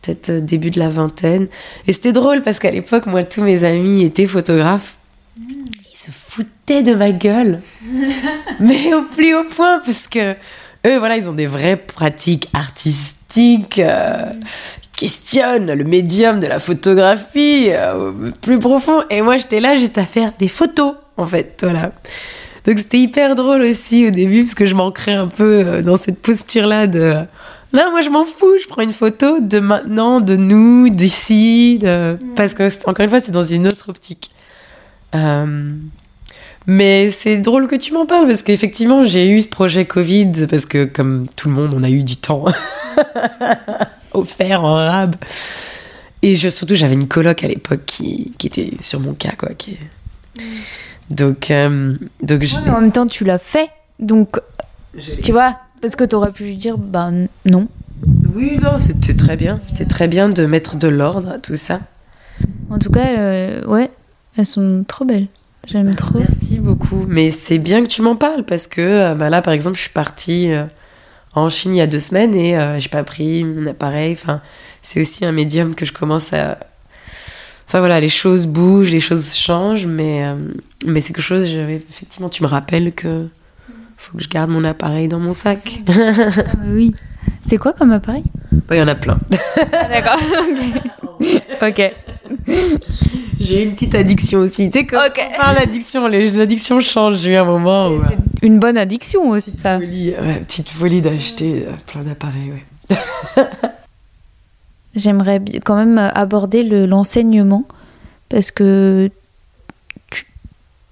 [0.00, 1.48] peut-être début de la vingtaine
[1.86, 4.96] et c'était drôle parce qu'à l'époque moi tous mes amis étaient photographes
[5.92, 7.60] ils se foutaient de ma gueule.
[8.60, 10.32] Mais au plus haut point, parce que
[10.86, 14.30] eux, voilà, ils ont des vraies pratiques artistiques, euh,
[15.00, 19.02] questionnent le médium de la photographie euh, au plus profond.
[19.08, 21.92] Et moi, j'étais là juste à faire des photos, en fait, voilà.
[22.66, 25.96] Donc c'était hyper drôle aussi au début, parce que je m'ancrais un peu euh, dans
[25.96, 27.14] cette posture-là de...
[27.72, 32.18] Là, moi, je m'en fous, je prends une photo de maintenant, de nous, d'ici, de...
[32.22, 32.34] Mm.
[32.36, 34.30] parce que, encore une fois, c'est dans une autre optique.
[35.14, 35.72] Euh,
[36.66, 40.66] mais c'est drôle que tu m'en parles parce qu'effectivement, j'ai eu ce projet Covid parce
[40.66, 42.44] que, comme tout le monde, on a eu du temps
[44.12, 45.16] offert en rab.
[46.22, 49.50] Et je, surtout, j'avais une coloc à l'époque qui, qui, était sur mon cas, quoi.
[49.56, 49.78] Qui...
[51.08, 53.70] Donc, euh, donc en même temps, tu l'as fait.
[53.98, 54.38] Donc,
[55.22, 57.10] tu vois, parce que tu aurais pu lui dire, bah
[57.46, 57.68] non.
[58.34, 59.58] Oui, non, c'était très bien.
[59.66, 61.80] C'était très bien de mettre de l'ordre à tout ça.
[62.70, 63.90] En tout cas, euh, ouais,
[64.36, 65.26] elles sont trop belles.
[65.66, 66.18] J'aime trop.
[66.18, 67.04] Merci beaucoup.
[67.08, 69.82] Mais c'est bien que tu m'en parles parce que euh, bah là, par exemple, je
[69.82, 70.64] suis partie euh,
[71.34, 74.12] en Chine il y a deux semaines et euh, j'ai pas pris mon appareil.
[74.12, 74.40] Enfin,
[74.82, 76.58] c'est aussi un médium que je commence à.
[77.66, 80.24] Enfin voilà, les choses bougent, les choses changent, mais,
[80.86, 83.28] mais c'est quelque chose, effectivement, tu me rappelles que
[84.00, 85.80] faut que je garde mon appareil dans mon sac.
[85.88, 85.92] Ah
[86.54, 86.94] bah oui.
[87.46, 88.24] C'est quoi comme appareil?
[88.50, 89.18] Bah, Il y en a plein.
[89.72, 90.18] Ah, d'accord.
[91.62, 91.92] ok.
[93.40, 94.70] J'ai une petite addiction aussi.
[94.70, 97.18] Tu sais, quand on parle d'addiction, les addictions changent.
[97.18, 98.00] J'ai eu un moment où.
[98.42, 99.78] Une bonne addiction aussi, petite ça.
[99.78, 100.14] Folie,
[100.46, 102.96] petite folie d'acheter euh, plein d'appareils, ouais.
[104.96, 107.64] J'aimerais quand même aborder l'enseignement
[108.28, 109.10] parce que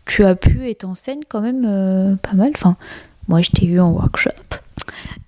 [0.08, 2.50] tu, as pu et t'enseignes quand même euh, pas mal.
[2.54, 2.76] Enfin,
[3.28, 4.30] moi, je t'ai eu en workshop.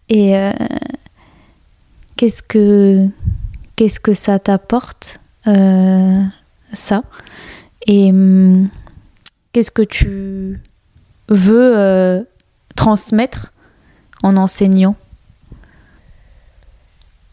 [0.09, 0.53] Et euh,
[2.17, 3.09] qu'est-ce que
[3.77, 6.23] qu'est-ce que ça t'apporte euh,
[6.73, 7.05] ça?
[7.87, 8.69] Et hum,
[9.53, 10.61] qu'est-ce que tu
[11.29, 12.27] veux
[12.75, 13.53] transmettre
[14.23, 14.97] en enseignant?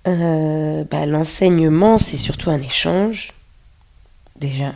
[0.06, 3.34] Bah, L'enseignement, c'est surtout un échange,
[4.38, 4.74] déjà.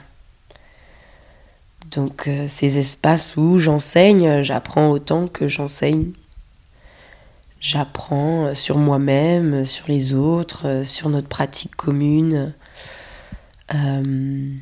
[1.92, 6.12] Donc ces espaces où j'enseigne, j'apprends autant que j'enseigne.
[7.60, 12.54] J'apprends sur moi-même, sur les autres, sur notre pratique commune.
[13.74, 14.54] Euh,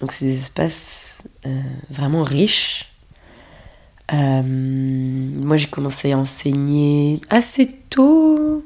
[0.00, 2.86] donc c'est des espaces euh, vraiment riches.
[4.12, 8.64] Euh, moi j'ai commencé à enseigner assez tôt,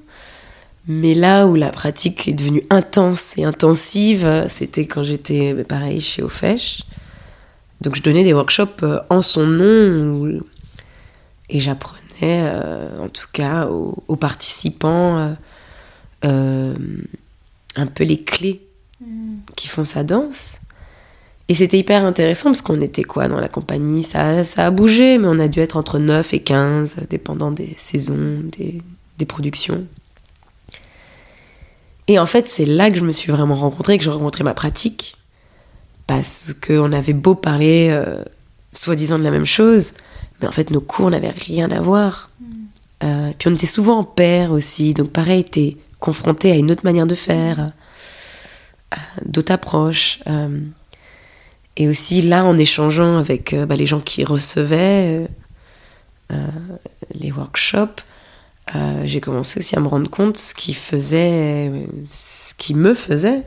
[0.87, 6.23] mais là où la pratique est devenue intense et intensive, c'était quand j'étais pareil chez
[6.23, 6.85] Ofesh.
[7.85, 10.41] Donc je donnais des workshops en son nom
[11.49, 12.51] et j'apprenais
[12.99, 15.37] en tout cas aux, aux participants
[16.23, 18.63] un peu les clés
[19.57, 20.61] qui font sa danse.
[21.49, 24.03] Et c'était hyper intéressant parce qu'on était quoi dans la compagnie?
[24.03, 27.75] Ça, ça a bougé, mais on a dû être entre 9 et 15, dépendant des
[27.77, 28.81] saisons, des,
[29.19, 29.87] des productions.
[32.09, 34.55] Et en fait, c'est là que je me suis vraiment rencontrée, que j'ai rencontré ma
[34.55, 35.14] pratique.
[36.07, 38.23] Parce qu'on avait beau parler euh,
[38.73, 39.93] soi-disant de la même chose,
[40.41, 42.31] mais en fait, nos cours n'avaient rien à voir.
[42.41, 42.47] Mm.
[43.05, 46.85] Euh, puis on était souvent en paire aussi, donc pareil, t'es confronté à une autre
[46.85, 47.73] manière de faire
[49.25, 50.21] d'autres approches.
[50.27, 50.61] Euh,
[51.77, 55.29] et aussi là, en échangeant avec euh, bah, les gens qui recevaient
[57.15, 58.01] les workshops,
[59.05, 61.71] j'ai commencé aussi à me rendre compte ce qui faisait,
[62.11, 63.43] ce qui me faisait.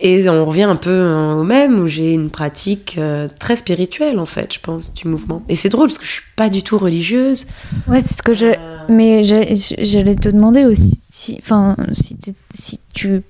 [0.00, 1.02] Et on revient un peu
[1.36, 3.00] au même, où j'ai une pratique
[3.38, 5.42] très spirituelle, en fait, je pense, du mouvement.
[5.48, 7.46] Et c'est drôle, parce que je suis pas du tout religieuse.
[7.88, 8.54] Ouais, c'est ce que je...
[8.88, 12.16] Mais j'allais te demander aussi, si, enfin, si,
[12.54, 13.22] si tu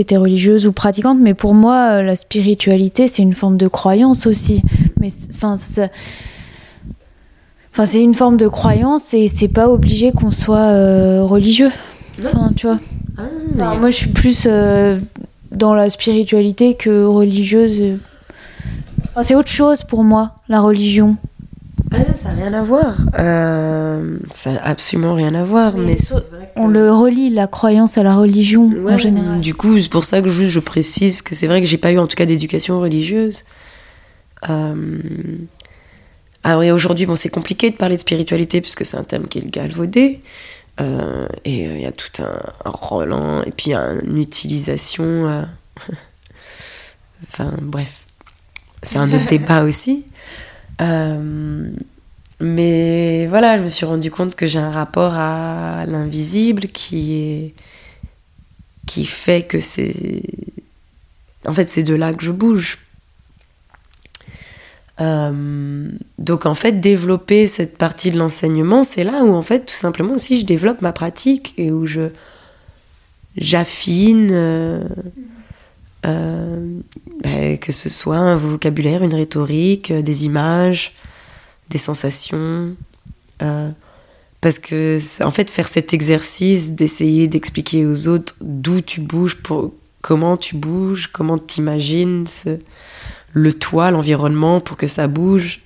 [0.00, 4.26] étais religieuse ou pratiquante, mais pour moi, euh, la spiritualité, c'est une forme de croyance
[4.26, 4.62] aussi.
[5.00, 5.56] Mais enfin,
[7.72, 11.70] enfin, c'est une forme de croyance et c'est pas obligé qu'on soit euh, religieux.
[12.24, 12.78] Enfin, tu vois.
[13.16, 14.98] Ah, moi, je suis plus euh,
[15.54, 17.98] dans la spiritualité que religieuse.
[19.10, 21.16] Enfin, c'est autre chose pour moi, la religion.
[21.92, 22.96] Ah ça n'a rien à voir.
[24.32, 25.76] ça n'a absolument rien à voir.
[25.76, 29.40] Mais, mais on le relie la croyance à la religion en général.
[29.40, 31.92] Du coup, c'est pour ça que je, je précise que c'est vrai que j'ai pas
[31.92, 33.44] eu en tout cas d'éducation religieuse.
[34.48, 34.98] Euh...
[36.46, 39.38] Ah oui, aujourd'hui, bon, c'est compliqué de parler de spiritualité puisque c'est un thème qui
[39.38, 40.20] est galvaudé.
[40.80, 43.14] Euh, et euh, il y a tout un, un rôle,
[43.46, 45.04] et puis une utilisation.
[45.04, 45.42] Euh,
[47.26, 48.06] enfin, bref,
[48.82, 50.04] c'est un autre débat aussi.
[52.40, 57.54] mais voilà, je me suis rendu compte que j'ai un rapport à l'invisible qui est
[58.86, 60.22] qui fait que c'est
[61.46, 62.83] en fait c'est de là que je bouge
[65.00, 65.88] euh,
[66.18, 70.14] donc en fait, développer cette partie de l'enseignement, c'est là où en fait tout simplement
[70.14, 72.10] aussi je développe ma pratique et où je
[73.36, 74.84] j'affine euh,
[76.06, 76.78] euh,
[77.24, 80.92] bah, que ce soit un vocabulaire, une rhétorique, des images,
[81.70, 82.76] des sensations.
[84.40, 89.72] parce que en fait faire cet exercice d'essayer d'expliquer aux autres d'où tu bouges, pour,
[90.02, 92.26] comment tu bouges, comment t'imagines
[93.34, 95.60] le toit, l'environnement pour que ça bouge.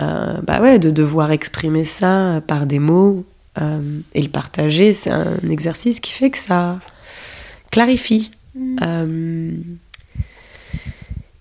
[0.00, 3.26] Euh, bah ouais, de devoir exprimer ça par des mots
[3.60, 6.78] euh, et le partager, c'est un exercice qui fait que ça
[7.70, 8.30] clarifie.
[8.54, 8.76] Mm.
[8.82, 9.50] Euh,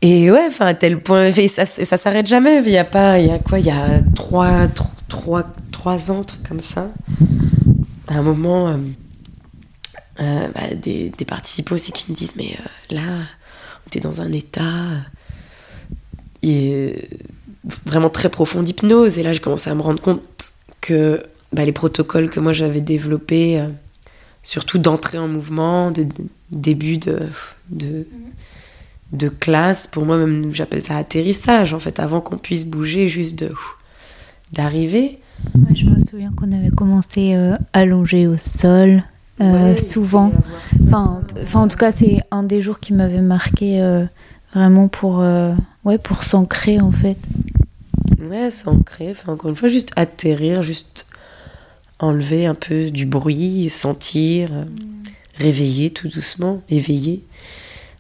[0.01, 2.61] et ouais, enfin, à tel point, ça, ça s'arrête jamais.
[2.65, 4.67] Il y a pas, il y a quoi, il y a trois,
[5.09, 6.89] trois, trois ans, trucs comme ça.
[8.07, 8.77] À un moment,
[10.17, 12.57] bah, des, des, participants aussi qui me disent, mais
[12.89, 13.01] là,
[13.85, 14.63] on est dans un état
[17.85, 19.19] vraiment très profond d'hypnose.
[19.19, 20.21] Et là, j'ai commencé à me rendre compte
[20.81, 21.21] que
[21.53, 23.67] bah, les protocoles que moi j'avais développés, euh,
[24.43, 26.07] surtout d'entrée en mouvement, de,
[26.51, 27.19] début de,
[27.69, 28.07] de,
[29.11, 33.37] de, classe, pour moi même j'appelle ça atterrissage en fait, avant qu'on puisse bouger, juste
[33.37, 33.51] de
[34.51, 35.19] d'arriver.
[35.75, 39.03] je me souviens qu'on avait commencé euh, allongé au sol.
[39.41, 40.33] Euh, souvent,
[40.85, 43.79] enfin, enfin, en tout cas, c'est un des jours qui m'avait marqué
[44.53, 45.53] vraiment pour, euh,
[45.85, 47.17] ouais, pour s'ancrer en fait.
[48.21, 51.05] Ouais, s'ancrer, enfin, encore une fois, juste atterrir, juste
[51.99, 54.63] enlever un peu du bruit, sentir, euh,
[55.35, 57.21] réveiller tout doucement, éveiller.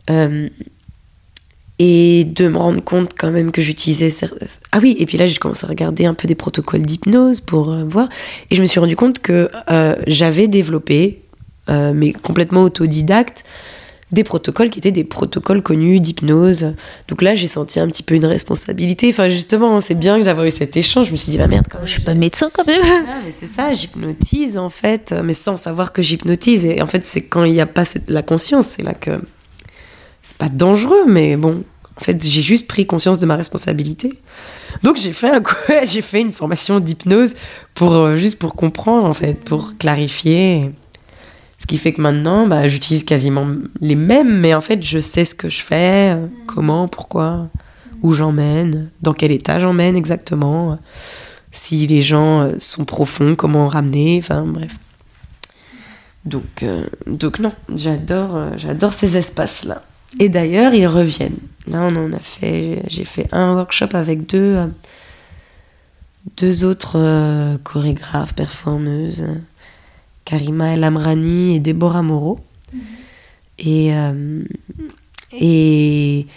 [0.09, 0.49] Euh,
[1.81, 4.09] et de me rendre compte quand même que j'utilisais...
[4.73, 7.73] Ah oui, et puis là j'ai commencé à regarder un peu des protocoles d'hypnose pour
[7.85, 8.09] voir.
[8.51, 9.49] Et je me suis rendu compte que
[10.05, 11.21] j'avais développé,
[11.69, 13.45] mais complètement autodidacte,
[14.11, 16.73] des protocoles qui étaient des protocoles connus d'hypnose.
[17.07, 19.09] Donc là, j'ai senti un petit peu une responsabilité.
[19.09, 21.07] Enfin, justement, c'est bien d'avoir eu cet échange.
[21.07, 22.81] Je me suis dit, bah merde, quand je suis pas médecin quand même.
[23.07, 26.65] Ah, mais c'est ça, j'hypnotise en fait, mais sans savoir que j'hypnotise.
[26.65, 29.21] Et en fait, c'est quand il n'y a pas la conscience, c'est là que
[30.23, 31.63] c'est pas dangereux, mais bon,
[31.99, 34.13] en fait, j'ai juste pris conscience de ma responsabilité.
[34.83, 35.43] Donc j'ai fait un
[35.83, 37.33] j'ai fait une formation d'hypnose
[37.73, 40.71] pour euh, juste pour comprendre en fait, pour clarifier.
[41.59, 43.45] Ce qui fait que maintenant, bah, j'utilise quasiment
[43.81, 47.49] les mêmes, mais en fait, je sais ce que je fais, euh, comment, pourquoi,
[48.01, 50.79] où j'emmène, dans quel état j'emmène exactement,
[51.51, 54.77] si les gens euh, sont profonds, comment ramener, enfin bref.
[56.23, 59.83] Donc, euh, donc non, j'adore, j'adore ces espaces-là.
[60.17, 61.39] Et d'ailleurs, ils reviennent.
[61.67, 64.57] Là, on en a fait, j'ai fait un workshop avec deux,
[66.37, 69.25] deux autres chorégraphes, performeuses
[70.29, 72.39] Karima El Amrani et Déborah Moreau.
[73.57, 74.43] Et, euh,
[75.33, 76.27] et,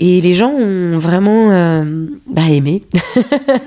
[0.00, 2.84] et, les gens ont vraiment euh, bah, aimé.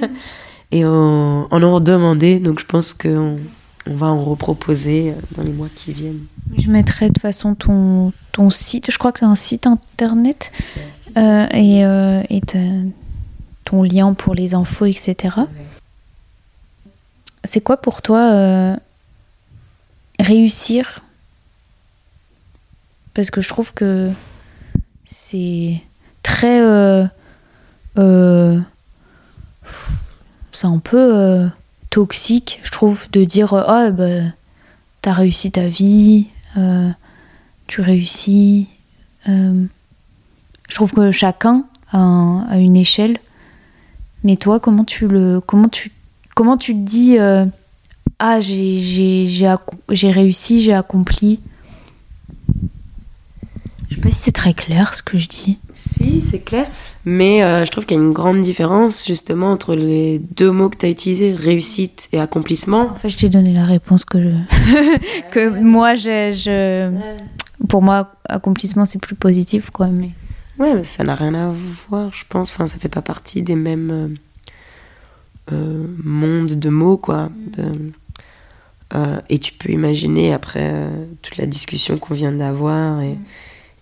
[0.71, 3.39] et on, en ont demandé, donc je pense qu'on
[3.87, 6.25] on va en reproposer euh, dans les mois qui viennent.
[6.55, 9.65] Je mettrai de toute façon ton, ton site, je crois que tu as un site
[9.65, 10.51] internet,
[11.17, 12.41] et, et
[13.65, 15.33] ton lien pour les infos, etc.
[17.43, 18.77] C'est quoi pour toi
[20.19, 20.99] réussir.
[23.13, 24.11] Parce que je trouve que
[25.05, 25.81] c'est
[26.23, 27.05] très euh,
[27.97, 28.59] euh,
[30.51, 31.47] c'est un peu euh,
[31.89, 34.05] toxique je trouve de dire ah bah
[35.01, 36.27] t'as réussi ta vie
[37.67, 38.67] tu réussis
[39.25, 43.17] je trouve que chacun a, une échelle.
[44.23, 45.91] Mais toi comment tu le comment tu
[46.35, 47.17] comment tu te dis
[48.19, 51.39] ah, j'ai réussi, j'ai accompli.
[53.89, 55.57] Je sais pas si c'est très clair ce que je dis.
[55.71, 56.67] Si, c'est clair.
[57.05, 60.69] Mais euh, je trouve qu'il y a une grande différence justement entre les deux mots
[60.69, 62.89] que tu as utilisés, réussite et accomplissement.
[62.89, 64.29] En fait, je t'ai donné la réponse que, je...
[65.31, 66.91] que moi, je,
[67.69, 69.69] pour moi, accomplissement, c'est plus positif.
[69.69, 70.11] Quoi, mais...
[70.59, 71.53] Ouais, mais ça n'a rien à
[71.87, 72.51] voir, je pense.
[72.51, 77.29] Enfin, ça fait pas partie des mêmes euh, euh mondes de mots, quoi.
[77.57, 77.91] De
[78.95, 80.89] Euh, et tu peux imaginer après euh,
[81.21, 83.15] toute la discussion qu'on vient d'avoir et,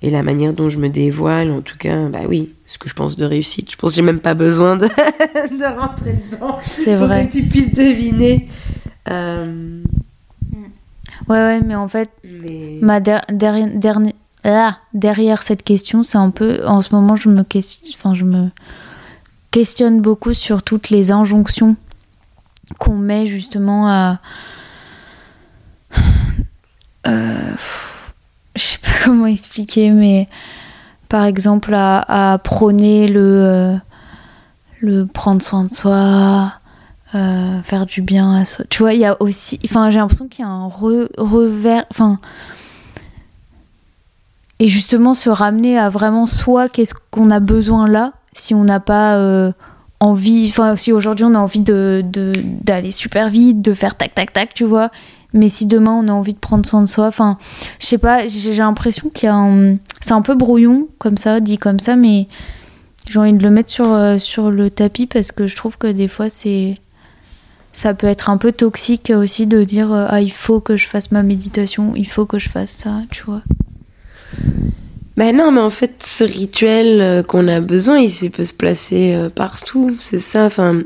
[0.02, 2.94] et, la manière dont je me dévoile, en tout cas, bah oui, ce que je
[2.94, 3.72] pense de réussite.
[3.72, 6.58] Je pense que j'ai même pas besoin de, de rentrer dedans.
[6.62, 7.24] C'est vrai.
[7.24, 8.50] Pour que tu puisses deviner.
[9.10, 9.82] Euh...
[11.30, 12.10] Ouais, ouais, mais en fait,
[12.82, 13.70] ma derrière,
[14.44, 16.66] ah, derrière cette question, c'est un peu.
[16.66, 17.44] En ce moment, je me,
[17.96, 18.50] enfin, je me
[19.52, 21.76] questionne beaucoup sur toutes les injonctions
[22.78, 24.20] qu'on met justement à.
[27.08, 27.38] Euh,
[28.56, 30.28] je sais pas comment expliquer, mais
[31.10, 33.76] par exemple à, prôner le, euh,
[34.82, 36.54] le prendre soin de soi,
[37.16, 38.66] euh, faire du bien à soi.
[38.70, 39.60] Tu vois, il y a aussi.
[39.66, 41.86] Enfin, j'ai l'impression qu'il y a un revers.
[41.92, 42.20] Enfin.
[44.60, 48.80] Et justement, se ramener à vraiment soi, qu'est-ce qu'on a besoin là, si on n'a
[48.80, 49.54] pas
[50.00, 50.48] envie.
[50.50, 52.04] Enfin, si aujourd'hui on a envie de,
[52.64, 54.90] d'aller super vite, de faire tac, tac, tac, tu vois.
[55.34, 57.38] Mais si demain on a envie de prendre soin de soi, enfin,
[57.80, 59.76] je sais pas, j'ai l'impression qu'il y a un.
[60.00, 62.28] C'est un peu brouillon, comme ça, dit comme ça, mais
[63.10, 65.88] j'ai envie de le mettre sur, euh, sur le tapis parce que je trouve que
[65.88, 66.78] des fois c'est
[67.72, 70.88] ça peut être un peu toxique aussi de dire euh, ah il faut que je
[70.88, 73.44] fasse ma méditation, il faut que je fasse ça, tu vois.
[75.16, 79.18] Ben non, mais en fait, ce rituel euh, qu'on a besoin, il peut se placer
[79.34, 79.96] partout.
[80.00, 80.46] C'est ça.
[80.46, 80.82] Enfin,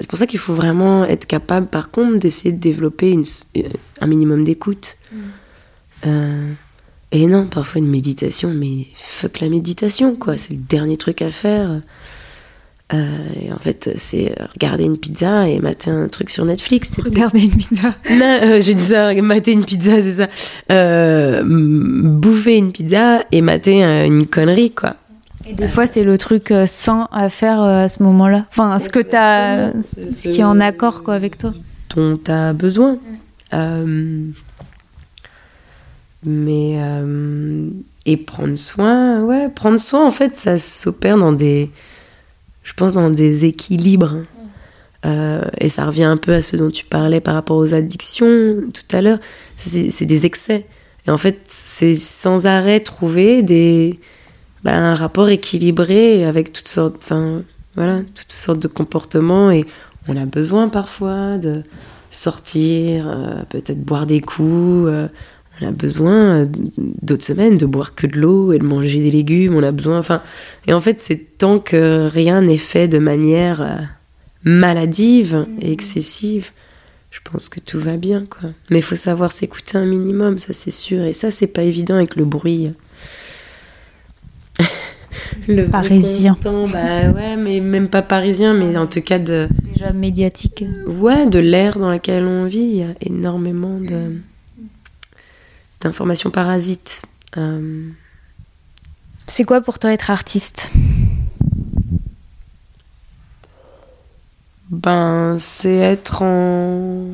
[0.00, 3.24] c'est pour ça qu'il faut vraiment être capable, par contre, d'essayer de développer une,
[4.00, 4.96] un minimum d'écoute.
[5.12, 6.54] Mm.
[7.12, 10.38] et non, parfois une méditation, mais fuck la méditation, quoi.
[10.38, 11.82] C'est le dernier truc à faire.
[12.92, 13.06] Euh,
[13.40, 16.98] et en fait, c'est regarder une pizza et mater un truc sur Netflix.
[16.98, 17.94] Regarder une pizza.
[18.10, 20.28] Non, euh, j'ai dit ça, mater une pizza, c'est ça.
[20.72, 24.96] Euh, bouffer une pizza et mater une connerie, quoi.
[25.46, 28.46] Et des fois, c'est le truc sain à faire à ce moment-là.
[28.50, 31.54] Enfin, ce que t'as, ce qui est en accord, quoi, avec toi.
[31.96, 32.98] Dont t'as besoin.
[36.24, 36.78] mais
[38.06, 41.70] et prendre soin, ouais, prendre soin, en fait, ça s'opère dans des
[42.62, 44.16] je pense, dans des équilibres.
[45.06, 48.62] Euh, et ça revient un peu à ce dont tu parlais par rapport aux addictions
[48.72, 49.18] tout à l'heure.
[49.56, 50.66] C'est des excès.
[51.06, 53.98] Et en fait, c'est sans arrêt trouver des,
[54.64, 57.42] ben, un rapport équilibré avec toutes sortes, enfin,
[57.76, 59.50] voilà, toutes sortes de comportements.
[59.50, 59.64] Et
[60.08, 61.62] on a besoin parfois de
[62.10, 64.88] sortir, euh, peut-être boire des coups.
[64.88, 65.08] Euh,
[65.60, 66.48] on a besoin
[67.02, 69.54] d'autres semaines de boire que de l'eau et de manger des légumes.
[69.54, 70.22] On a besoin, enfin,
[70.66, 73.76] et en fait, c'est tant que rien n'est fait de manière euh,
[74.44, 75.72] maladive et mm.
[75.72, 76.50] excessive,
[77.10, 78.50] je pense que tout va bien, quoi.
[78.70, 81.02] Mais il faut savoir s'écouter un minimum, ça c'est sûr.
[81.04, 82.70] Et ça, c'est pas évident avec le bruit.
[85.48, 86.36] Le parisien.
[86.42, 89.48] bah ouais, mais même pas parisien, mais en tout cas de.
[89.72, 90.64] Déjà médiatique.
[90.86, 92.58] Ouais, de l'air dans lequel on vit.
[92.58, 94.16] Il y a énormément de
[95.80, 97.02] d'informations parasites.
[97.36, 97.88] Euh,
[99.26, 100.70] c'est quoi pour toi être artiste?
[104.70, 107.06] Ben, c'est être en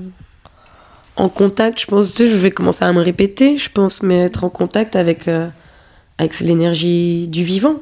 [1.16, 4.50] en contact, je pense, je vais commencer à me répéter, je pense, mais être en
[4.50, 5.48] contact avec, euh,
[6.18, 7.76] avec l'énergie du vivant,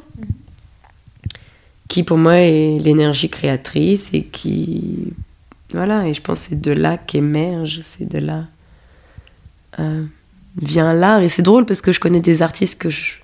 [1.89, 5.13] qui pour moi est l'énergie créatrice et qui.
[5.73, 8.45] Voilà, et je pense que c'est de là qu'émerge, c'est de là.
[9.79, 10.05] Euh,
[10.57, 11.21] vient l'art.
[11.21, 13.15] Et c'est drôle parce que je connais des artistes que je,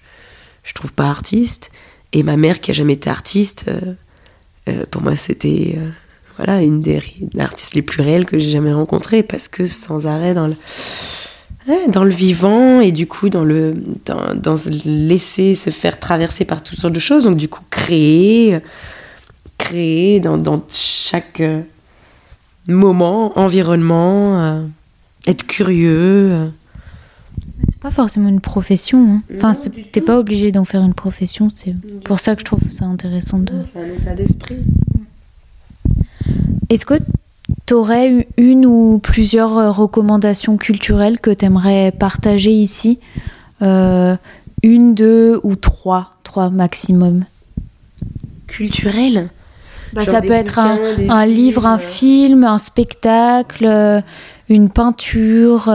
[0.65, 1.71] je trouve pas artistes.
[2.13, 3.95] Et ma mère, qui a jamais été artiste, euh,
[4.69, 5.79] euh, pour moi, c'était
[6.37, 7.01] voilà, une des
[7.39, 10.57] artistes les plus réelles que j'ai jamais rencontrées parce que sans arrêt dans le,
[11.89, 16.63] dans le vivant et du coup dans le dans, dans laisser se faire traverser par
[16.63, 17.25] toutes sortes de choses.
[17.25, 18.59] Donc, du coup, créer,
[19.59, 21.43] créer dans, dans chaque
[22.67, 24.63] moment, environnement,
[25.27, 26.51] être curieux
[27.81, 29.15] pas forcément une profession.
[29.15, 29.23] Hein.
[29.37, 29.53] Enfin,
[29.93, 31.49] t'es pas obligé d'en faire une profession.
[31.55, 33.55] C'est pour ça que je trouve ça intéressant de.
[33.63, 34.59] C'est un état d'esprit.
[36.69, 36.95] Est-ce que
[37.71, 42.99] tu aurais une ou plusieurs euh, recommandations culturelles que tu aimerais partager ici
[43.63, 44.17] euh,
[44.65, 47.25] Une, deux ou trois, trois maximum?
[48.49, 49.31] Culturelles?
[49.93, 54.01] Bah, Ça peut être un, un livre, un film, un spectacle, euh,
[54.49, 55.73] une peinture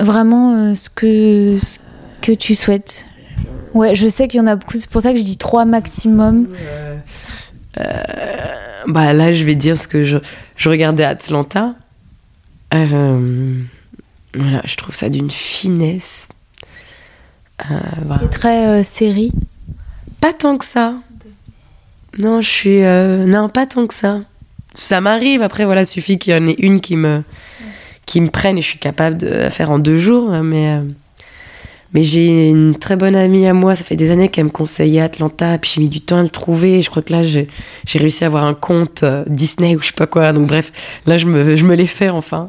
[0.00, 1.78] vraiment euh, ce, que, ce
[2.22, 3.06] que tu souhaites.
[3.72, 5.64] Ouais, je sais qu'il y en a beaucoup, c'est pour ça que je dis trois
[5.64, 6.48] maximum.
[7.78, 8.51] Euh,
[8.86, 10.18] bah là, je vais dire ce que je,
[10.56, 11.74] je regardais Atlanta.
[12.74, 13.60] Euh,
[14.34, 16.28] voilà, je trouve ça d'une finesse.
[18.04, 18.26] Voilà.
[18.28, 19.32] très série.
[20.20, 20.96] Pas tant que ça.
[22.18, 22.80] Non, je suis.
[22.80, 24.20] non, pas tant que ça.
[24.74, 25.42] ça m'arrive.
[25.42, 27.22] Après, voilà, suffit qu'il y en ait une qui me,
[28.06, 30.30] qui me prenne et je suis capable de la faire en deux jours.
[30.42, 30.82] Mais, euh,
[31.94, 33.74] mais j'ai une très bonne amie à moi.
[33.74, 35.58] Ça fait des années qu'elle me conseillait Atlanta.
[35.58, 36.80] Puis j'ai mis du temps à le trouver.
[36.80, 37.48] Je crois que là, j'ai
[37.94, 40.32] réussi à avoir un compte euh, Disney ou je sais pas quoi.
[40.32, 42.48] Donc, bref, là, je me, l'ai fait enfin.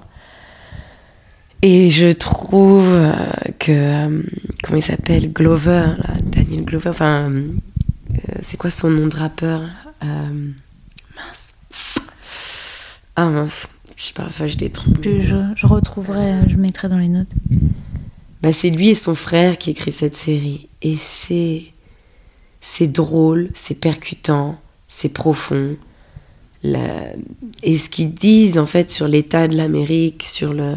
[1.61, 3.13] Et je trouve euh,
[3.59, 3.71] que.
[3.71, 4.21] euh,
[4.63, 5.31] comment il s'appelle?
[5.31, 6.89] Glover, là, Daniel Glover.
[6.89, 7.31] Enfin,
[8.41, 9.61] c'est quoi son nom de rappeur
[10.01, 11.53] Mince.
[13.15, 13.67] Ah mince.
[13.95, 14.71] Je sais pas, enfin, j'ai des
[15.03, 17.29] je, je retrouverai, je mettrai dans les notes.
[18.43, 20.67] Bah, c'est lui et son frère qui écrivent cette série.
[20.81, 21.63] Et c'est.
[22.65, 25.75] C'est drôle, c'est percutant, c'est profond.
[26.63, 27.07] La-
[27.61, 30.75] Et ce qu'ils disent, en fait, sur l'état de l'Amérique, sur le.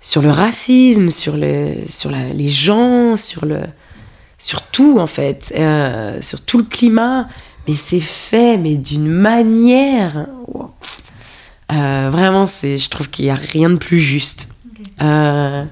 [0.00, 3.62] Sur le racisme, sur, le, sur la- les gens, sur le.
[4.38, 5.52] Sur tout, en fait.
[5.56, 7.28] euh, sur tout le climat.
[7.66, 10.26] Mais c'est fait, mais d'une manière.
[10.46, 10.70] wow.
[11.72, 14.48] Euh, vraiment, c'est, je trouve qu'il n'y a rien de plus juste.
[15.02, 15.64] Euh,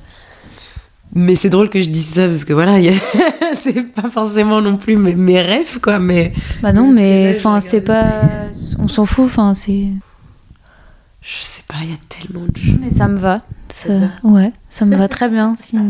[1.17, 2.81] mais c'est drôle que je dise ça parce que voilà, a-
[3.59, 5.99] c'est pas forcément non plus mes, mes rêves, quoi.
[5.99, 8.23] Mais Bah non, que mais enfin, c'est pas.
[8.79, 9.87] On s'en fout, enfin, c'est.
[11.23, 12.77] je sais pas, il y a tellement de choses.
[12.81, 13.41] Mais ça me va.
[13.69, 13.93] Ça-
[14.23, 15.57] ouais, ça me va très bien.
[15.59, 15.77] si-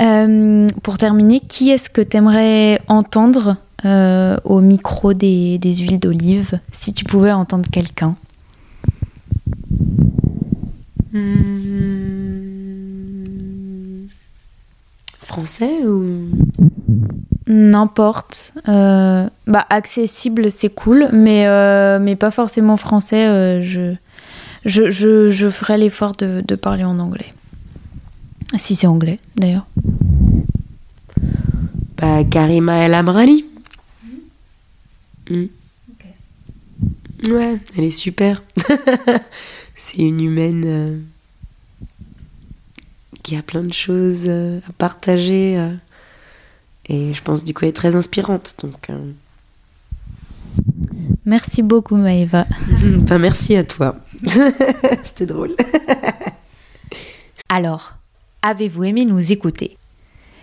[0.00, 6.58] Euh, pour terminer, qui est-ce que t'aimerais entendre euh, au micro des, des huiles d'olive
[6.72, 8.16] si tu pouvais entendre quelqu'un?
[11.12, 12.13] Hmm.
[15.34, 16.28] Français ou?
[17.48, 18.54] N'importe.
[18.68, 23.26] Euh, bah, accessible, c'est cool, mais, euh, mais pas forcément français.
[23.26, 23.94] euh, je,
[24.64, 27.28] je, je, je ferai l'effort de, de parler en anglais.
[28.56, 29.66] Si c'est anglais, d'ailleurs.
[31.96, 33.44] Bah, Karima El Amrani.
[35.28, 35.46] Hmm.
[37.28, 38.44] Ouais, elle est super.
[39.76, 40.96] c'est une humaine euh,
[43.24, 45.58] qui a plein de choses euh, à partager.
[45.58, 45.74] euh,
[46.88, 48.54] et je pense du coup elle est très inspirante.
[48.62, 49.10] Donc, euh,
[51.26, 52.46] Merci beaucoup, Maëva.
[53.18, 53.96] merci à toi.
[55.02, 55.56] C'était drôle.
[57.48, 57.94] Alors,
[58.42, 59.78] avez-vous aimé nous écouter?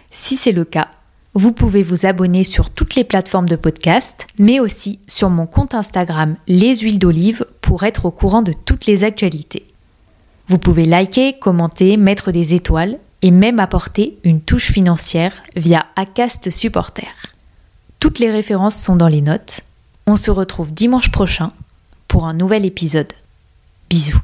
[0.09, 0.89] Si c'est le cas,
[1.34, 5.75] vous pouvez vous abonner sur toutes les plateformes de podcast, mais aussi sur mon compte
[5.75, 9.70] Instagram Les Huiles d'Olive pour être au courant de toutes les actualités.
[10.51, 16.49] Vous pouvez liker, commenter, mettre des étoiles et même apporter une touche financière via Acast
[16.49, 17.07] Supporter.
[18.01, 19.61] Toutes les références sont dans les notes.
[20.07, 21.53] On se retrouve dimanche prochain
[22.09, 23.13] pour un nouvel épisode.
[23.89, 24.19] Bisous